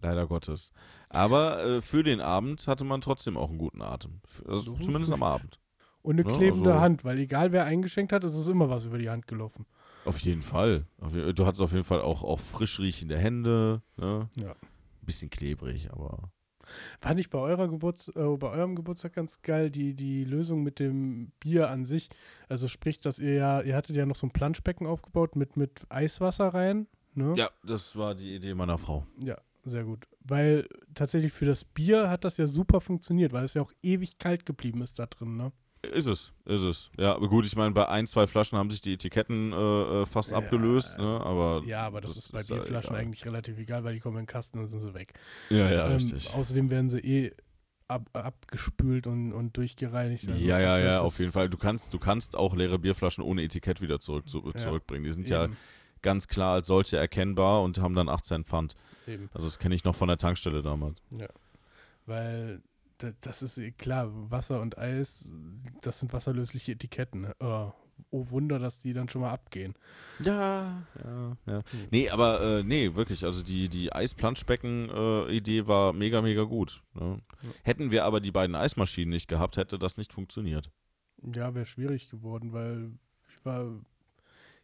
[0.00, 0.72] leider Gottes.
[1.08, 4.20] Aber äh, für den Abend hatte man trotzdem auch einen guten Atem.
[4.46, 5.22] Also ist zumindest am.
[5.22, 5.58] Abend.
[6.02, 8.84] Und eine Ja, klebende also- Hand, weil egal wer eingeschenkt hat, ist es immer was
[8.84, 9.66] über die Hand gelaufen.
[10.08, 10.86] Auf jeden Fall.
[11.34, 13.82] Du hattest auf jeden Fall auch, auch frisch riechende Hände.
[13.98, 14.30] Ne?
[14.36, 14.56] Ja.
[15.02, 16.32] Bisschen klebrig, aber.
[16.98, 20.78] Fand ich bei, eurer Geburts äh, bei eurem Geburtstag ganz geil, die, die Lösung mit
[20.78, 22.08] dem Bier an sich.
[22.48, 25.82] Also sprich, dass ihr ja, ihr hattet ja noch so ein Planschbecken aufgebaut mit, mit
[25.90, 26.86] Eiswasser rein.
[27.14, 27.34] Ne?
[27.36, 29.06] Ja, das war die Idee meiner Frau.
[29.22, 30.06] Ja, sehr gut.
[30.20, 34.16] Weil tatsächlich für das Bier hat das ja super funktioniert, weil es ja auch ewig
[34.18, 35.52] kalt geblieben ist da drin, ne?
[35.92, 36.90] Ist es, ist es.
[36.98, 39.56] Ja, aber gut, ich meine, bei ein, zwei Flaschen haben sich die Etiketten äh,
[40.02, 41.20] äh, fast Ja, abgelöst, ne?
[41.22, 41.62] Aber.
[41.66, 43.00] Ja, aber das, ist bei ja Bierflaschen egal.
[43.02, 45.14] eigentlich relativ egal, weil die kommen in den Kasten und dann sind sie weg.
[45.50, 46.32] Ja, ja, Ähm, richtig.
[46.34, 47.32] Außerdem werden sie eh
[47.88, 50.28] ab, abgespült und, und durchgereinigt.
[50.28, 51.48] Also ja, ja, das ja, auf jeden Fall.
[51.48, 54.58] Du kannst, du kannst auch leere Bierflaschen ohne Etikett wieder zurück, zu, Ja.
[54.58, 55.04] zurückbringen.
[55.04, 55.56] Die sind ja Eben,
[56.02, 58.74] ganz klar als solche erkennbar und haben dann 18 Pfand.
[59.06, 59.28] eben.
[59.32, 61.00] Also das kenne ich noch von der Tankstelle damals.
[62.06, 62.67] Weil da,
[63.20, 65.28] das ist eh klar, Wasser und Eis,
[65.82, 67.32] das sind wasserlösliche Etiketten.
[67.40, 67.72] Oh,
[68.10, 69.74] oh Wunder, dass die dann schon mal abgehen.
[70.20, 71.62] Ja, ja, ja.
[71.70, 71.88] Hm.
[71.90, 73.24] Nee, aber äh, nee, wirklich.
[73.24, 76.82] Also die, die Eisplanschbecken-Idee war mega, mega gut.
[76.94, 77.20] Ne?
[77.42, 77.50] Ja.
[77.62, 80.70] Hätten wir aber die beiden Eismaschinen nicht gehabt, hätte das nicht funktioniert.
[81.34, 82.92] Ja, wäre schwierig geworden, weil
[83.28, 83.80] ich war,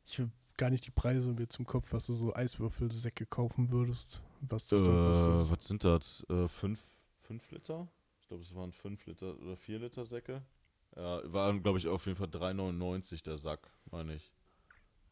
[0.07, 4.23] ich habe gar nicht die Preise mir zum Kopf, was du so Eiswürfelsäcke kaufen würdest.
[4.41, 6.25] Was Äh, was sind das?
[6.29, 6.81] Äh, fünf,
[7.23, 7.89] fünf Liter?
[8.25, 10.41] Ich glaube, es waren fünf Liter oder vier Liter Säcke.
[10.97, 14.33] Ja, waren, glaube ich, auf jeden Fall 3,99 der Sack, meine ich.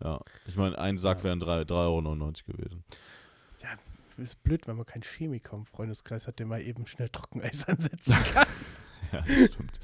[0.03, 1.25] Ja, ich meine, ein Sack Ja.
[1.25, 2.85] wären 3 3,99 Euro gewesen.
[4.17, 8.15] Ist blöd, wenn man keinen Chemiker im Freundeskreis hat, der mal eben schnell Trockeneis ansetzen
[8.33, 8.47] kann.
[9.13, 9.79] ja, stimmt.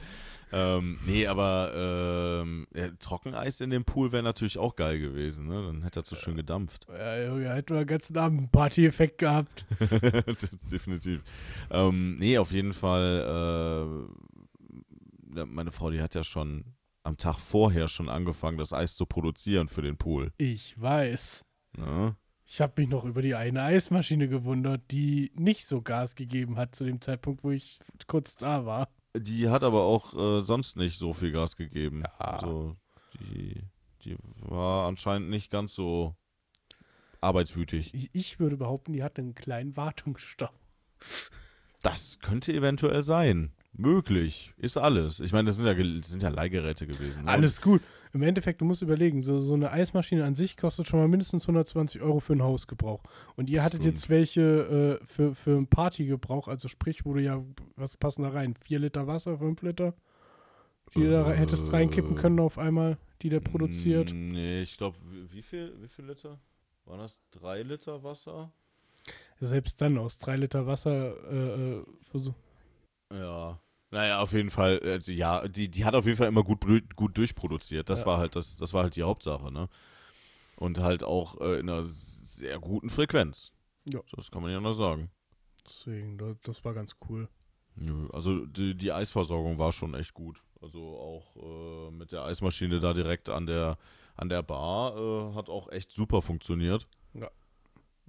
[0.52, 5.62] Ähm, nee, aber ähm, ja, Trockeneis in dem Pool wäre natürlich auch geil gewesen, ne?
[5.62, 6.87] Dann hätte er so schön gedampft.
[6.88, 9.66] Ja, Junge, hätten wir den ganzen Abend einen Party-Effekt gehabt.
[10.70, 11.22] Definitiv.
[11.70, 14.08] Ähm, nee, auf jeden Fall,
[15.34, 16.64] äh, ja, meine Frau, die hat ja schon
[17.02, 20.32] am Tag vorher schon angefangen, das Eis zu produzieren für den Pool.
[20.37, 21.44] Ich weiß.
[21.76, 22.16] Ne?
[22.50, 26.74] Ich habe mich noch über die eine Eismaschine gewundert, die nicht so Gas gegeben hat
[26.74, 28.88] zu dem Zeitpunkt, wo ich kurz da war.
[29.16, 32.03] Die hat aber auch äh, sonst nicht so viel Gas gegeben.
[32.05, 32.12] Ja.
[32.18, 32.77] Also,
[33.21, 33.62] die,
[34.05, 36.14] die war anscheinend nicht ganz so
[37.21, 37.92] arbeitswütig.
[37.94, 40.51] Ich, ich würde behaupten, die hatte einen kleinen Wartungsstau.
[41.83, 43.53] Das könnte eventuell sein.
[43.73, 44.53] Möglich.
[44.57, 45.21] Ist alles.
[45.21, 47.25] Ich meine, das sind ja, das sind ja Leihgeräte gewesen.
[47.25, 47.31] Ne?
[47.31, 47.83] Alles gut.
[48.12, 51.44] Im Endeffekt, du musst überlegen, so, so eine Eismaschine an sich kostet schon mal mindestens
[51.44, 53.03] 120 Euro für einen Hausgebrauch.
[53.37, 53.97] Und ihr hattet Stimmt.
[53.97, 57.42] jetzt welche äh, für, für einen Partygebrauch, also sprich, wo du ja,
[57.77, 58.55] was passen da rein?
[58.64, 59.94] 4 Liter Wasser, 5 Liter?
[60.94, 64.12] Die du da rein- hättest reinkippen Äh, können auf einmal, die der produziert.
[64.14, 64.97] Mm, Nee, ich glaube,
[65.31, 66.38] wie, viel, wie viel Liter?
[66.87, 68.51] Waren das drei Liter Wasser?
[69.40, 72.35] Selbst dann aus 3 Liter Wasser äh, äh, versuch-
[73.12, 73.61] Ja.
[73.90, 76.61] Naja, auf jeden Fall, also ja, die, die hat auf jeden Fall immer gut,
[76.94, 77.88] gut durchproduziert.
[77.88, 78.07] Das Ja.
[78.07, 79.68] war halt das, das war halt die Hauptsache, ne?
[80.57, 83.53] Und halt auch äh, in einer sehr guten Frequenz.
[83.92, 84.01] Ja.
[84.14, 85.11] Das kann man ja noch sagen.
[85.66, 87.29] Deswegen, da- das war ganz cool.
[88.12, 90.42] Also die, die Eisversorgung war schon echt gut.
[90.61, 93.79] Also auch äh, mit der Eismaschine da direkt an der,
[94.16, 96.83] an der Bar äh, hat auch echt super funktioniert.
[97.14, 97.31] Ja.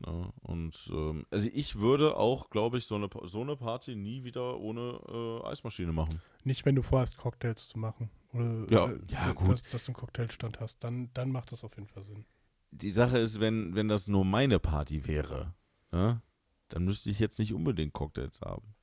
[0.05, 4.23] Ja, und ähm, also ich würde auch, glaube ich, so eine, so eine Party nie
[4.23, 4.99] wieder ohne
[5.43, 6.21] äh, Eismaschine machen.
[6.43, 8.09] Nicht, wenn du vorhast, Cocktails zu machen.
[8.33, 9.49] Oder, Ja, äh, ja, gut.
[9.49, 12.25] Dass, dass du einen Cocktailstand hast, dann, dann macht das auf jeden Fall Sinn.
[12.71, 15.53] Die Sache ist, wenn, wenn das nur meine Party wäre,
[15.91, 16.21] ne,
[16.69, 18.75] dann müsste ich jetzt nicht unbedingt Cocktails haben.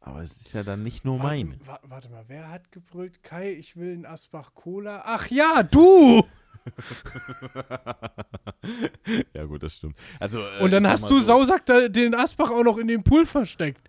[0.00, 1.58] Aber es ist ja dann nicht nur meine.
[1.60, 3.22] Warte, wa- warte mal, wer hat gebrüllt?
[3.22, 5.02] Kai, ich will einen Asbach Cola.
[5.04, 6.24] Ach ja, du!
[9.34, 9.96] ja, gut, das stimmt.
[10.20, 13.02] Also, äh, Und dann hast du so- Sausack da, den Asbach auch noch in den
[13.04, 13.88] Pool versteckt.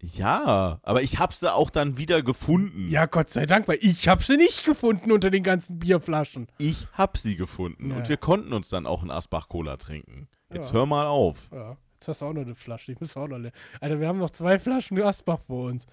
[0.00, 2.88] Ja, aber ich habe sie auch dann wieder gefunden.
[2.88, 6.46] Ja, Gott sei Dank, weil ich hab sie nicht gefunden unter den ganzen Bierflaschen.
[6.58, 7.96] Ich hab sie gefunden Ja.
[7.96, 10.28] und wir konnten uns dann auch einen Asbach-Cola trinken.
[10.52, 10.74] Jetzt Ja.
[10.74, 11.48] hör mal auf.
[11.52, 12.92] Ja, jetzt hast du auch noch eine Flasche.
[12.92, 13.50] Ich muss auch noch leer.
[13.80, 15.86] Alter, wir haben noch zwei Flaschen Asbach vor uns.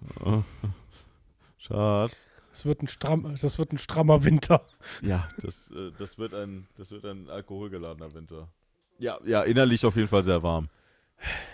[1.58, 2.12] Schade.
[2.52, 4.62] Das wird ein, stramm, das wird ein strammer Winter.
[5.00, 8.48] Ja, das, äh, das, wird ein, das wird ein alkoholgeladener Winter.
[8.98, 10.68] Ja, ja, innerlich auf jeden Fall sehr warm.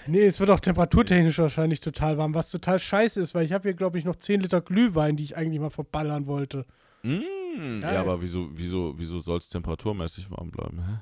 [0.07, 3.69] Nee, es wird auch temperaturtechnisch wahrscheinlich total warm, was total scheiße ist, weil ich habe
[3.69, 6.67] hier, glaube ich, noch 10 Liter Glühwein, die ich eigentlich mal verballern wollte.
[7.03, 10.85] Mm, ja, aber wieso, wieso, wieso soll es temperaturmäßig warm bleiben?
[10.85, 10.99] Hä?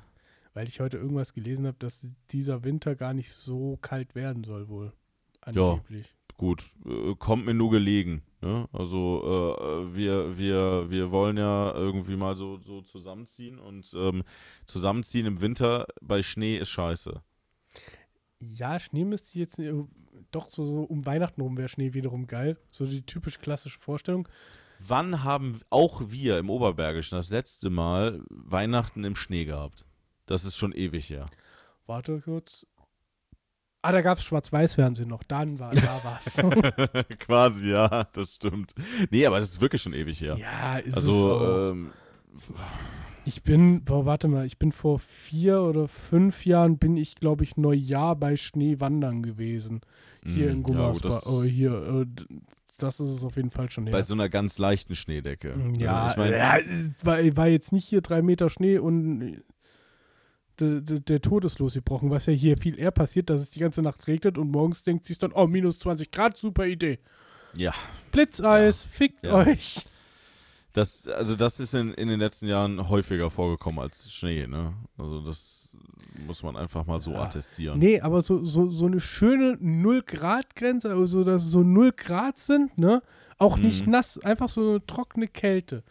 [0.53, 4.67] Weil ich heute irgendwas gelesen habe, dass dieser Winter gar nicht so kalt werden soll,
[4.67, 4.93] wohl.
[5.51, 5.71] Ja.
[5.71, 6.13] Angeblich.
[6.37, 8.21] Gut, äh, kommt mir nur gelegen.
[8.41, 8.69] Ne?
[8.71, 14.23] Also äh, wir, wir, wir wollen ja irgendwie mal so, so zusammenziehen und ähm,
[14.65, 17.21] zusammenziehen im Winter bei Schnee ist scheiße.
[18.39, 19.73] Ja, Schnee müsste ich jetzt äh,
[20.31, 22.57] doch so, so um Weihnachten rum wäre Schnee wiederum geil.
[22.69, 24.27] So die typisch klassische Vorstellung.
[24.79, 29.85] Wann haben auch wir im Oberbergischen das letzte Mal Weihnachten im Schnee gehabt?
[30.27, 31.25] Das ist schon ewig her.
[31.87, 32.67] Warte kurz.
[33.81, 35.23] Ah, da gab es Schwarz-Weiß-Fernsehen noch.
[35.23, 36.37] Dann war da was.
[37.19, 38.73] Quasi, ja, das stimmt.
[39.11, 40.37] Nee, aber das ist wirklich schon ewig her.
[40.37, 41.71] ja, ist es also, auch.
[41.71, 41.91] ähm,
[43.25, 47.43] Ich bin, boah, warte mal, ich bin vor vier oder fünf Jahren bin ich, glaube
[47.43, 49.81] ich, Neujahr bei Schnee wandern gewesen.
[50.25, 51.09] Hier mh, in ja, gut, Gummersbach.
[51.09, 52.05] das- oh, hier, äh,
[52.79, 53.91] das ist es auf jeden Fall schon her.
[53.91, 55.55] bei so einer ganz leichten Schneedecke.
[55.79, 59.41] ja, Also ich meine, ja, es war, war jetzt nicht hier drei Meter Schnee und
[60.59, 64.07] der, Tod ist losgebrochen, was ja hier viel eher passiert, dass es die ganze Nacht
[64.07, 66.99] regnet und morgens denkt sich dann, oh, minus 20 Grad, super Idee.
[67.55, 67.73] ja,
[68.11, 69.35] Blitzeis, fickt Ja.
[69.35, 69.85] euch.
[70.73, 74.73] das, also das ist in, in den letzten Jahren häufiger vorgekommen als Schnee, ne?
[74.97, 75.69] Also das
[76.25, 77.23] muss man einfach mal so Ja.
[77.23, 77.77] attestieren.
[77.79, 82.77] Nee, aber so, so, so eine schöne 0-Grad-Grenze, also dass es so 0 Grad sind,
[82.77, 83.01] ne?
[83.39, 83.91] Auch nicht Mhm.
[83.91, 85.83] nass, einfach so eine trockene Kälte.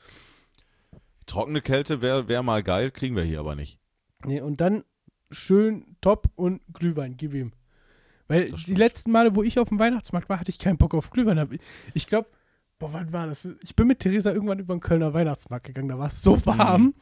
[1.27, 3.79] Trockene Kälte wäre wär mal geil, kriegen wir hier aber nicht.
[4.27, 4.85] Nee, und dann
[5.31, 7.53] schön top und Glühwein, gib ihm.
[8.29, 11.11] Weil die letzten Male, wo ich auf dem Weihnachtsmarkt war, hatte ich keinen Bock auf
[11.11, 11.59] Glühwein.
[11.95, 12.29] Ich glaube,
[12.79, 13.47] boah, wann war das?
[13.63, 15.89] Ich bin mit Theresa irgendwann über den Kölner Weihnachtsmarkt gegangen.
[15.89, 16.95] Da war es so warm, Mhm.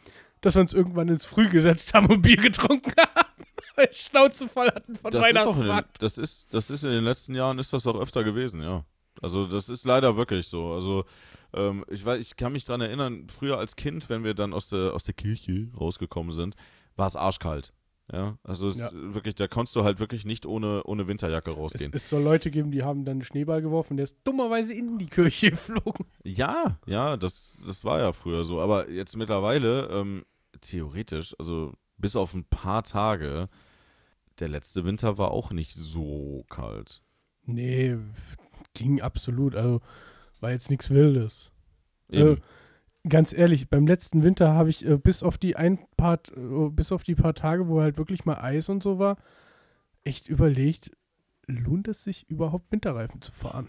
[0.43, 3.45] dass wir uns irgendwann ins Früh gesetzt haben und Bier getrunken haben.
[3.77, 6.03] Weil Schnauze voll hatten von Das ist, auch in den, Weihnachtsmarkt.
[6.03, 8.85] das, ist, das ist in den letzten Jahren ist das auch öfter gewesen, ja.
[9.23, 10.73] Also das ist leider wirklich so.
[10.75, 11.05] Also
[11.55, 14.69] ähm, ich weiß, ich kann mich daran erinnern, früher als Kind, wenn wir dann aus
[14.69, 16.55] der, aus der Kirche rausgekommen sind,
[16.97, 17.73] war es arschkalt.
[18.13, 18.91] Ja, also es Ja.
[18.93, 21.91] wirklich, da konntest du halt wirklich nicht ohne, ohne Winterjacke Es, rausgehen.
[21.95, 25.07] es soll Leute geben, die haben dann einen Schneeball geworfen, der ist dummerweise in die
[25.07, 26.05] Kirche geflogen.
[26.23, 28.61] Ja, ja, das, das war ja früher so.
[28.61, 30.25] Aber jetzt mittlerweile, ähm,
[30.61, 33.49] theoretisch, also bis auf ein paar Tage,
[34.39, 37.01] der letzte Winter war auch nicht so kalt.
[37.47, 37.97] Nee,
[38.75, 39.55] ging absolut.
[39.55, 39.81] Also
[40.41, 41.53] war jetzt nichts Wildes.
[42.11, 42.37] Eben.
[42.37, 42.41] Äh,
[43.09, 46.93] ganz ehrlich, beim letzten Winter habe ich äh, bis auf die ein paar, äh, bis
[46.93, 49.17] auf die paar Tage, wo halt wirklich mal Eis und so war,
[50.05, 50.91] echt überlegt,
[51.47, 53.69] lohnt es sich überhaupt Winterreifen zu fahren?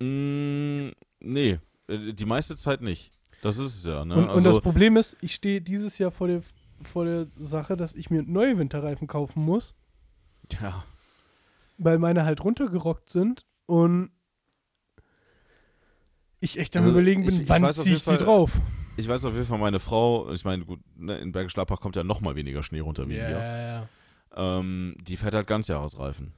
[0.00, 3.12] Mm, nee, äh, die meiste Zeit nicht.
[3.42, 4.14] Das ist es ja, ne?
[4.14, 6.42] und, und also, das Problem ist, ich stehe dieses Jahr vor der,
[6.82, 9.76] vor der Sache, dass ich mir neue Winterreifen kaufen muss,
[10.60, 10.84] ja,
[11.76, 14.10] weil meine halt runtergerockt sind und
[16.40, 18.60] ich echt am Also, überlegen bin, ich- wann weiß auf ziehe ich die Fall- drauf?
[18.96, 21.96] ich weiß auf jeden Fall, meine Frau, ich meine, gut, ne, in Bergisch Gladbach kommt
[21.96, 23.38] ja noch mal weniger Schnee runter wie Ja, hier.
[23.38, 23.88] ja, ja.
[24.60, 26.32] Ähm, die fährt halt Ganzjahresreifen.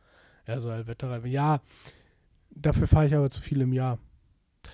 [0.47, 1.31] Ja, so halt Wetterreifen.
[1.31, 1.61] Ja,
[2.51, 3.99] dafür fahre ich aber zu viel im Jahr.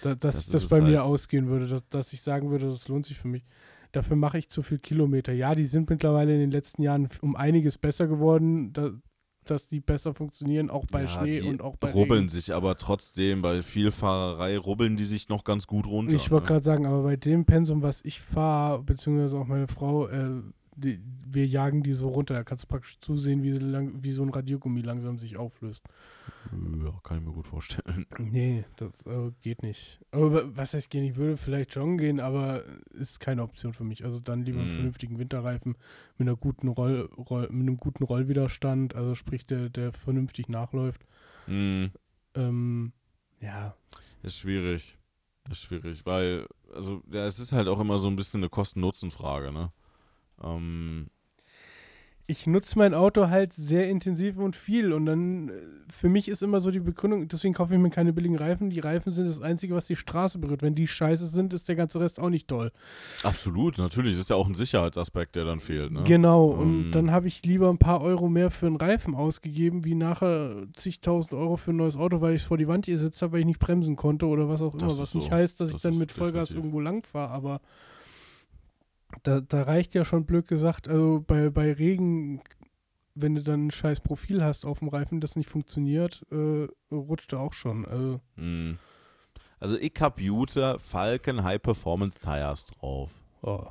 [0.03, 1.09] Da, dass Das das, bei es mir halt.
[1.09, 3.45] ausgehen würde, dass, dass ich sagen würde, das lohnt sich für mich.
[3.93, 5.33] Dafür mache ich zu viel Kilometer.
[5.33, 8.91] Ja, die sind mittlerweile in den letzten Jahren um einiges besser geworden, da,
[9.51, 12.29] dass die besser funktionieren, auch bei ja, Schnee und auch bei rubbeln Regen.
[12.29, 16.15] sich aber trotzdem, bei viel Fahrerei rubbeln die sich noch ganz gut runter.
[16.15, 16.49] Ich wollte ne?
[16.49, 20.43] gerade sagen, aber bei dem Pensum, was ich fahre, beziehungsweise auch meine Frau, äh,
[20.77, 22.35] die, wir jagen die so runter.
[22.35, 25.83] Da kannst du praktisch zusehen, wie, lang, wie so ein Radiergummi langsam sich auflöst.
[26.85, 28.07] Ja, kann ich mir gut vorstellen.
[28.19, 30.01] Nee, das äh, geht nicht.
[30.13, 31.05] Aber wa- was heißt gehen?
[31.05, 34.05] Ich würde vielleicht joggen gehen, aber ist keine Option für mich.
[34.05, 34.75] Also dann lieber einen Mhm.
[34.75, 35.77] vernünftigen Winterreifen
[36.19, 41.05] mit einer guten Roll, Roll, mit einem guten Rollwiderstand, also sprich der, der vernünftig nachläuft.
[41.47, 41.91] Hm,
[42.35, 42.93] Ähm,
[43.41, 43.75] ja,
[44.23, 44.97] ist schwierig.
[45.51, 49.53] Ist schwierig, weil, also, ja, es ist halt auch immer so ein bisschen eine Kosten-Nutzen-Frage,
[49.53, 49.73] ne?
[50.43, 51.07] Ähm,
[52.29, 55.53] ich nutze mein Auto halt sehr intensiv und viel und dann äh,
[55.93, 58.69] für mich ist immer so die Begründung, deswegen kaufe ich mir keine billigen Reifen.
[58.69, 60.61] Die Reifen sind das Einzige, was die Straße berührt.
[60.63, 62.73] Wenn die scheiße sind, ist der ganze Rest auch nicht toll.
[63.23, 64.15] absolut, natürlich.
[64.15, 66.03] Das ist ja auch ein Sicherheitsaspekt, der dann fehlt, ne?
[66.03, 66.91] Genau, und Ähm.
[66.91, 71.33] dann habe ich lieber ein paar Euro mehr für einen Reifen ausgegeben, wie nachher zigtausend
[71.35, 73.47] Euro für ein neues Auto, weil ich es vor die Wand gesetzt habe, weil ich
[73.47, 74.99] nicht bremsen konnte oder was auch immer.
[74.99, 75.19] Was so.
[75.19, 76.57] nicht heißt, dass Das ich dann mit Vollgas definitiv.
[76.57, 77.61] irgendwo lang fahre, aber
[79.23, 82.43] da, da reicht ja schon blöd gesagt, also bei, bei Regen,
[83.15, 87.33] wenn du dann ein scheiß Profil hast auf dem Reifen, das nicht funktioniert, äh, rutscht
[87.33, 87.85] er auch schon.
[87.87, 88.79] Also, Hm.
[89.59, 93.11] Also, ich hab Jute Falcon High Performance Tires drauf.
[93.41, 93.65] oh,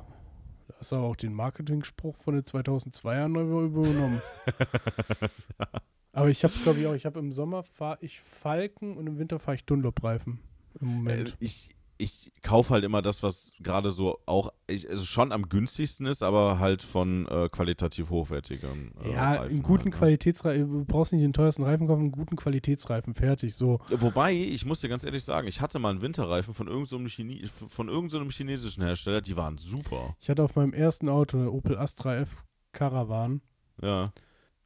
[0.66, 4.20] da hast du aber auch den Marketing-Spruch von den 2002ern neu übernommen.
[6.12, 9.18] Aber ich habe glaube ich auch, ich habe im Sommer fahre ich Falken und im
[9.18, 10.40] Winter fahre ich Dunlop-Reifen.
[10.80, 11.36] Im Äh, Moment.
[11.40, 16.06] ich ich kaufe halt immer das, was gerade so auch ich, also schon am günstigsten
[16.06, 18.92] ist, aber halt von äh, qualitativ hochwertigem.
[19.02, 19.98] Äh, ja, Reifen einen guten halt, ne?
[19.98, 23.80] Qualitätsreifen, du brauchst nicht den teuersten Reifen kaufen, einen guten Qualitätsreifen, fertig, so.
[23.90, 27.46] Wobei, ich muss dir ganz ehrlich sagen, ich hatte mal einen Winterreifen von irgendeinem Chine
[27.46, 30.16] von irgendeinem chinesischen Hersteller, die waren super.
[30.20, 33.40] Ich hatte auf meinem ersten Auto, eine Opel Astra F Caravan,
[33.80, 34.12] Ja.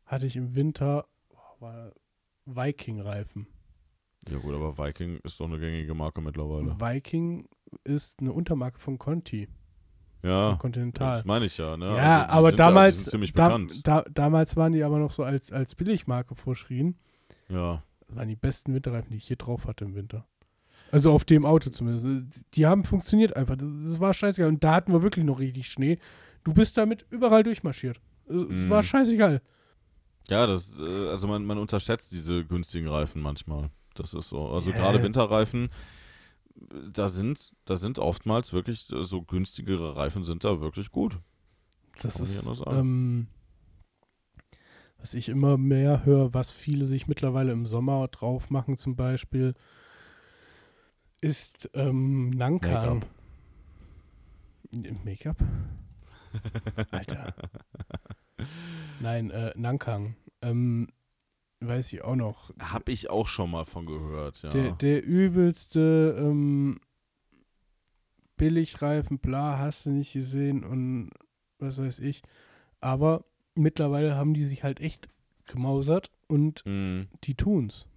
[0.04, 1.06] hatte ich im Winter
[1.60, 1.66] oh,
[2.46, 3.46] Viking-Reifen.
[4.30, 6.78] Ja gut, aber Viking ist doch eine gängige Marke mittlerweile.
[6.80, 7.48] Viking
[7.84, 9.48] ist eine Untermarke von Conti,
[10.22, 10.56] Ja.
[10.60, 11.14] Continental.
[11.16, 11.96] Das meine ich ja, ne?
[11.96, 13.86] Ja, Also, aber damals, die sind ziemlich da, bekannt.
[13.86, 16.96] da, damals waren die aber noch so als, als Billigmarke vorschrien.
[17.48, 17.82] ja.
[18.06, 20.26] Das waren die besten Winterreifen, die ich je drauf hatte im Winter.
[20.90, 22.42] Also auf dem Auto zumindest.
[22.54, 23.56] Die haben funktioniert einfach.
[23.56, 24.48] Das war scheißegal.
[24.48, 26.00] Und da hatten wir wirklich noch richtig Schnee.
[26.42, 28.00] Du bist damit überall durchmarschiert.
[28.26, 28.68] Es Mhm.
[28.68, 29.40] war scheißegal.
[30.28, 33.70] Ja, das, äh, also man, man unterschätzt diese günstigen Reifen manchmal.
[34.00, 34.48] Das ist so.
[34.48, 34.78] Also Ja.
[34.78, 35.68] gerade Winterreifen,
[36.92, 41.18] da sind, da sind oftmals wirklich äh, so günstigere Reifen sind da wirklich gut.
[42.02, 43.26] Das Kann ist, ähm,
[44.98, 49.54] was ich immer mehr höre, was viele sich mittlerweile im Sommer drauf machen, zum Beispiel,
[51.20, 53.04] ist ähm, Nankan.
[55.04, 55.36] Make-up?
[56.90, 57.34] Alter.
[59.00, 60.16] Nein, äh, Nankang.
[60.42, 60.88] Ähm,
[61.60, 62.50] weiß ich auch noch.
[62.58, 64.50] Hab ich auch schon mal von gehört, ja.
[64.50, 66.80] Der, der übelste ähm,
[68.36, 71.10] Billigreifen, bla, hast du nicht gesehen und
[71.58, 72.22] was weiß ich.
[72.80, 75.08] Aber mittlerweile haben die sich halt echt
[75.46, 77.08] gemausert und Mhm.
[77.24, 77.88] die tun's.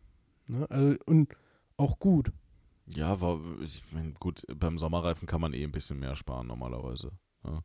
[0.48, 0.70] Ne?
[0.70, 1.34] Also, und
[1.78, 2.32] auch gut.
[2.88, 7.12] Ja, war, ich mein, gut, beim Sommerreifen kann man eh ein bisschen mehr sparen normalerweise.
[7.46, 7.64] Ja.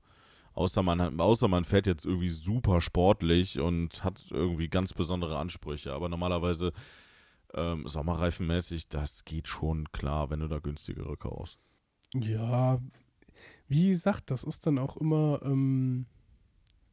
[0.58, 5.92] Außer, man außer man fährt jetzt irgendwie super sportlich und hat irgendwie ganz besondere Ansprüche.
[5.92, 6.72] Aber normalerweise
[7.54, 11.60] ähm, Sommerreifenmäßig, das geht schon klar, wenn du da günstigere kaufst.
[12.12, 12.80] Ja,
[13.68, 16.06] wie gesagt, das ist dann auch immer, ähm,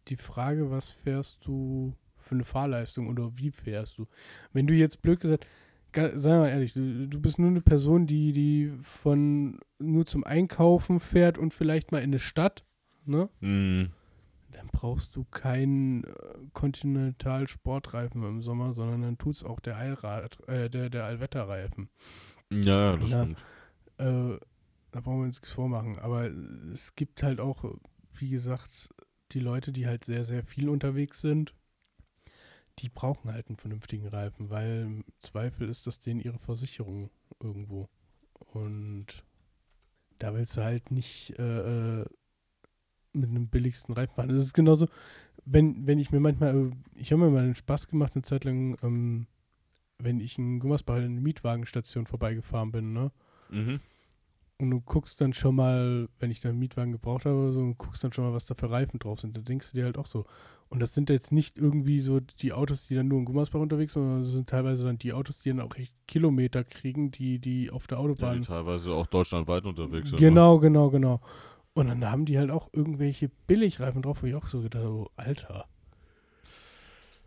[0.10, 4.06] die Frage, was fährst du für eine Fahrleistung oder wie fährst du?
[4.54, 5.48] Wenn du jetzt blöd gesagt,
[5.92, 11.00] sei mal ehrlich, du, du bist nur eine Person, die, die von nur zum Einkaufen
[11.00, 12.64] fährt und vielleicht mal in eine Stadt,
[13.08, 13.30] ne?
[13.42, 13.90] Hm.
[14.52, 16.14] Dann brauchst du keinen äh,
[16.54, 21.90] Continental-Sportreifen im Sommer, sondern dann tut's auch der Allrad, äh, der, der Allwetterreifen.
[22.52, 23.24] Ja, ja, das Ja.
[23.24, 23.46] stimmt.
[23.98, 24.40] Äh,
[24.92, 26.00] da brauchen wir uns nichts vormachen.
[26.00, 26.26] Aber
[26.72, 27.66] es gibt halt auch,
[28.18, 28.90] wie gesagt,
[29.32, 31.54] die Leute, die halt sehr, sehr viel unterwegs sind,
[32.80, 37.10] die brauchen halt einen vernünftigen Reifen, weil im Zweifel ist das denen ihre Versicherung
[37.42, 37.90] irgendwo.
[38.54, 39.24] Und
[40.20, 42.06] da willst du halt nicht äh, äh,
[43.16, 44.30] mit einem billigsten Reifen fahren.
[44.30, 44.88] Das ist genauso,
[45.46, 48.44] wenn, wenn ich mir manchmal, äh, ich habe mir mal den Spaß gemacht, eine Zeit
[48.44, 49.28] lang, ähm,
[50.00, 53.12] wenn ich in Gummersbach in eine Mietwagenstation vorbeigefahren bin, ne?
[53.50, 53.80] Mhm.
[54.58, 57.60] Und du guckst dann schon mal, wenn ich dann einen Mietwagen gebraucht habe oder so,
[57.60, 59.36] und guckst dann schon mal, was da für Reifen drauf sind.
[59.36, 60.26] Da denkst du dir halt auch so.
[60.70, 63.94] Und das sind jetzt nicht irgendwie so die Autos, die dann nur in Gummersbach unterwegs
[63.94, 67.40] sind, sondern das sind teilweise dann die Autos, die dann auch echt Kilometer kriegen, die,
[67.40, 68.42] die auf der Ja, Autobahn.
[68.42, 70.20] die teilweise auch deutschlandweit unterwegs sind.
[70.22, 70.28] Ne?
[70.28, 71.20] genau, genau, genau.
[71.76, 74.94] Und dann haben die halt auch irgendwelche Billigreifen drauf, wo ich auch so gedacht habe,
[74.94, 75.68] oh, Alter.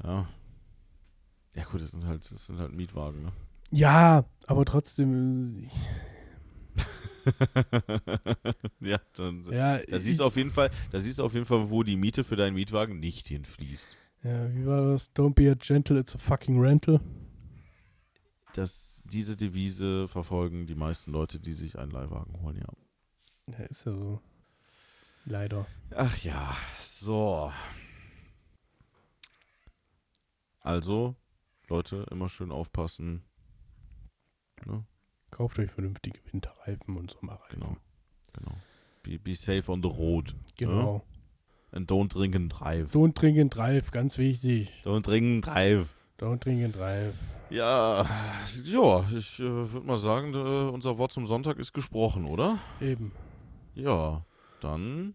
[0.03, 0.27] Ja.
[1.55, 3.33] Ja, gut, das sind halt, das sind halt Mietwagen, ne?
[3.71, 5.69] Ja, aber trotzdem,
[6.77, 6.81] äh,
[8.81, 11.69] ja, dann, ja, da siehst du auf jeden Fall, da siehst du auf jeden Fall,
[11.69, 13.91] wo die Miete für deinen Mietwagen nicht hinfließt.
[14.25, 15.15] ja, wie war das?
[15.15, 17.01] Don't be a gentle, it's a fucking rental.
[18.55, 23.59] Das, diese Devise verfolgen die meisten Leute, die sich einen Leihwagen holen, ja.
[23.59, 24.23] Ja, ist ja so.
[25.29, 25.67] Leider.
[25.95, 26.57] Ach ja,
[26.87, 27.53] so.
[30.61, 31.17] Also,
[31.69, 33.23] Leute, immer schön aufpassen.
[34.65, 34.87] Ne?
[35.31, 37.61] Kauft euch vernünftige Winterreifen und Sommerreifen.
[37.61, 37.77] Genau.
[38.33, 38.57] Genau.
[39.03, 40.35] Be, be safe on the road.
[40.57, 41.05] Genau.
[41.73, 42.93] And don't drink and drive.
[42.93, 44.71] Don't drink and drive, ganz wichtig.
[44.83, 45.91] Don't drink and drive.
[46.19, 47.15] Don't drink and drive.
[47.51, 48.07] Ja,
[48.65, 52.59] ja, ich äh, würde mal sagen, äh, unser Wort zum Sonntag ist gesprochen, oder?
[52.81, 53.13] Eben.
[53.75, 54.25] Ja,
[54.61, 55.15] dann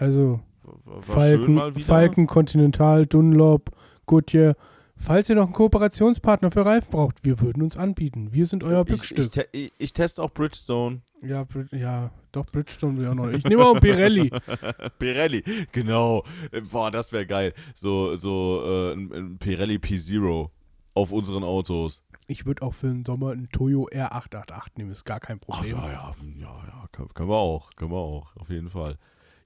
[0.00, 1.74] Also, war, war Falken.
[1.80, 3.70] Falken, Continental, Dunlop,
[4.06, 4.56] Goodyear.
[4.96, 8.32] Falls ihr noch einen Kooperationspartner für Reifen braucht, wir würden uns anbieten.
[8.32, 9.30] Wir sind euer ich, ich, Bückstück.
[9.30, 11.00] te ich, ich teste auch Bridgestone.
[11.22, 13.30] ja, ja, doch, Bridgestone will ich auch noch.
[13.30, 14.30] Ich nehme auch einen Pirelli.
[14.98, 15.42] Pirelli,
[15.72, 16.22] genau.
[16.70, 17.54] Boah, das wäre geil.
[17.74, 20.50] So, so äh, ein, ein Pirelli P0
[20.94, 22.02] auf unseren Autos.
[22.26, 25.76] Ich würde auch für den Sommer einen Toyo R888 nehmen, ist gar kein Ach, Problem.
[25.76, 28.98] ja, ja, ja, ja, können, können wir auch, können wir auch, auf jeden Fall.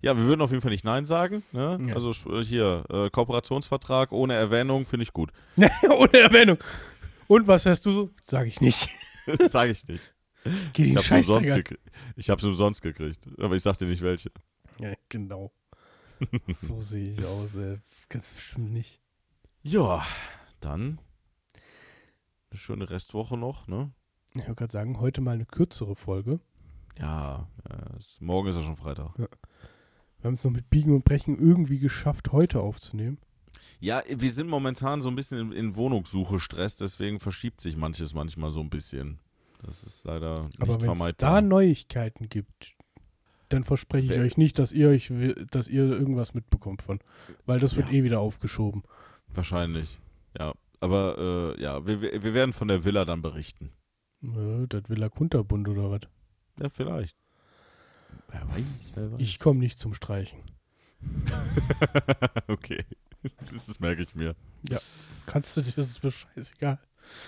[0.05, 1.43] Ja, wir würden auf jeden Fall nicht Nein sagen.
[1.53, 1.79] Ne?
[1.89, 1.95] Ja.
[1.95, 5.33] Also sch- hier, äh, Kooperationsvertrag ohne Erwähnung finde ich gut.
[5.57, 6.59] Ohne Erwähnung.
[7.27, 8.11] Und was hörst du so?
[8.23, 8.89] Sag ich nicht.
[9.47, 10.15] Sage ich nicht.
[10.75, 11.81] Geh Ich umsonst gekriegt.
[12.17, 13.27] Ich hab's umsonst gekriegt.
[13.39, 14.31] Aber ich sag dir nicht welche.
[14.79, 15.53] Ja, genau.
[16.49, 17.79] so sehe ich aus, ey.
[18.11, 19.01] Ganz bestimmt nicht.
[19.63, 20.05] Ja,
[20.61, 21.01] dann
[22.51, 23.93] eine schöne Restwoche noch, ne?
[24.35, 26.41] Ich wollte gerade sagen, heute mal eine kürzere Folge.
[26.99, 29.15] Ja, ja es, morgen ist ja schon Freitag.
[30.25, 33.19] Wir haben es noch mit Biegen und Brechen irgendwie geschafft, heute aufzunehmen.
[33.79, 38.15] Ja, wir sind momentan so ein bisschen in, in Wohnungssuche Stress, deswegen verschiebt sich manches
[38.15, 39.19] manchmal so ein bisschen.
[39.63, 41.31] Das ist leider nicht Aber wenn es vermeidbar.
[41.35, 42.75] da Neuigkeiten gibt,
[43.51, 45.13] dann verspreche ich Wer- euch nicht, dass ihr euch,
[45.51, 47.01] dass ihr irgendwas mitbekommt von.
[47.45, 47.93] Weil das wird Ja.
[47.99, 48.83] eh wieder aufgeschoben.
[49.29, 50.01] Wahrscheinlich,
[50.39, 50.55] ja.
[50.81, 53.73] Aber äh, ja, wir, wir werden von der Villa dann berichten.
[54.23, 56.01] Äh, das der Kunterbund oder was?
[56.59, 57.15] Ja, vielleicht.
[58.35, 59.21] Wer weiß, wer weiß.
[59.21, 60.39] Ich komme nicht zum Streichen.
[62.49, 62.85] okay,
[63.53, 64.35] das merke ich mir.
[65.27, 66.79] Kannst du dir, das ist mir scheißegal.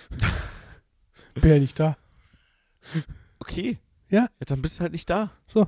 [1.35, 1.97] Bin ja nicht da.
[3.39, 3.79] Okay.
[4.09, 4.23] Ja.
[4.23, 4.29] ja.
[4.45, 5.31] Dann bist du halt nicht da.
[5.45, 5.67] So.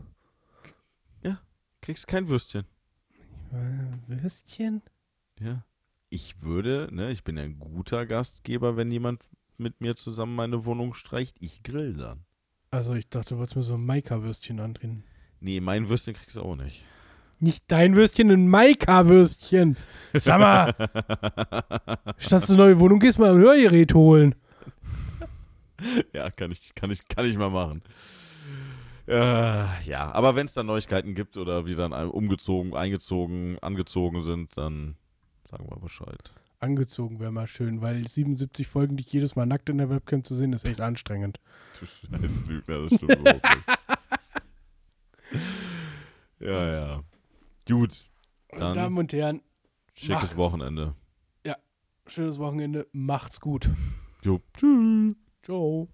[1.81, 2.65] Kriegst kein Würstchen.
[4.07, 4.81] Würstchen?
[5.39, 5.65] Ja.
[6.09, 9.23] Ich würde, ne, ich bin ein guter Gastgeber, wenn jemand
[9.57, 11.37] mit mir zusammen meine Wohnung streicht.
[11.39, 12.25] Ich grill dann.
[12.71, 15.03] Also ich dachte, du wolltest mir so ein Maika-Würstchen andrehen.
[15.41, 16.83] Nee, mein Würstchen kriegst du auch nicht.
[17.39, 19.77] Nicht dein Würstchen, ein Maika-Würstchen.
[20.13, 20.73] Sag mal,
[22.17, 24.35] statt du eine neue Wohnung gehst, mal ein Hörgerät holen.
[26.13, 27.81] ja, kann ich, kann ich, kann ich mal machen.
[29.07, 34.57] Äh, ja, aber wenn es dann Neuigkeiten gibt oder wir dann umgezogen, eingezogen, angezogen sind,
[34.57, 34.95] dann
[35.49, 36.31] sagen wir Bescheid.
[36.59, 40.35] Angezogen wäre mal schön, weil 77 Folgen, dich jedes Mal nackt in der Webcam zu
[40.35, 41.39] sehen, ist echt anstrengend.
[41.79, 43.79] Du scheiß Lügner, das stimmt überhaupt nicht.
[46.41, 47.03] Ja, ja.
[47.67, 48.09] Gut,
[48.53, 49.41] Meine Damen und Herren,
[49.93, 50.37] schickes Mach.
[50.37, 50.95] Wochenende.
[52.09, 53.69] schönes Wochenende, macht's gut.
[54.23, 55.13] Jo, tschüss.
[55.43, 55.89] Ciao.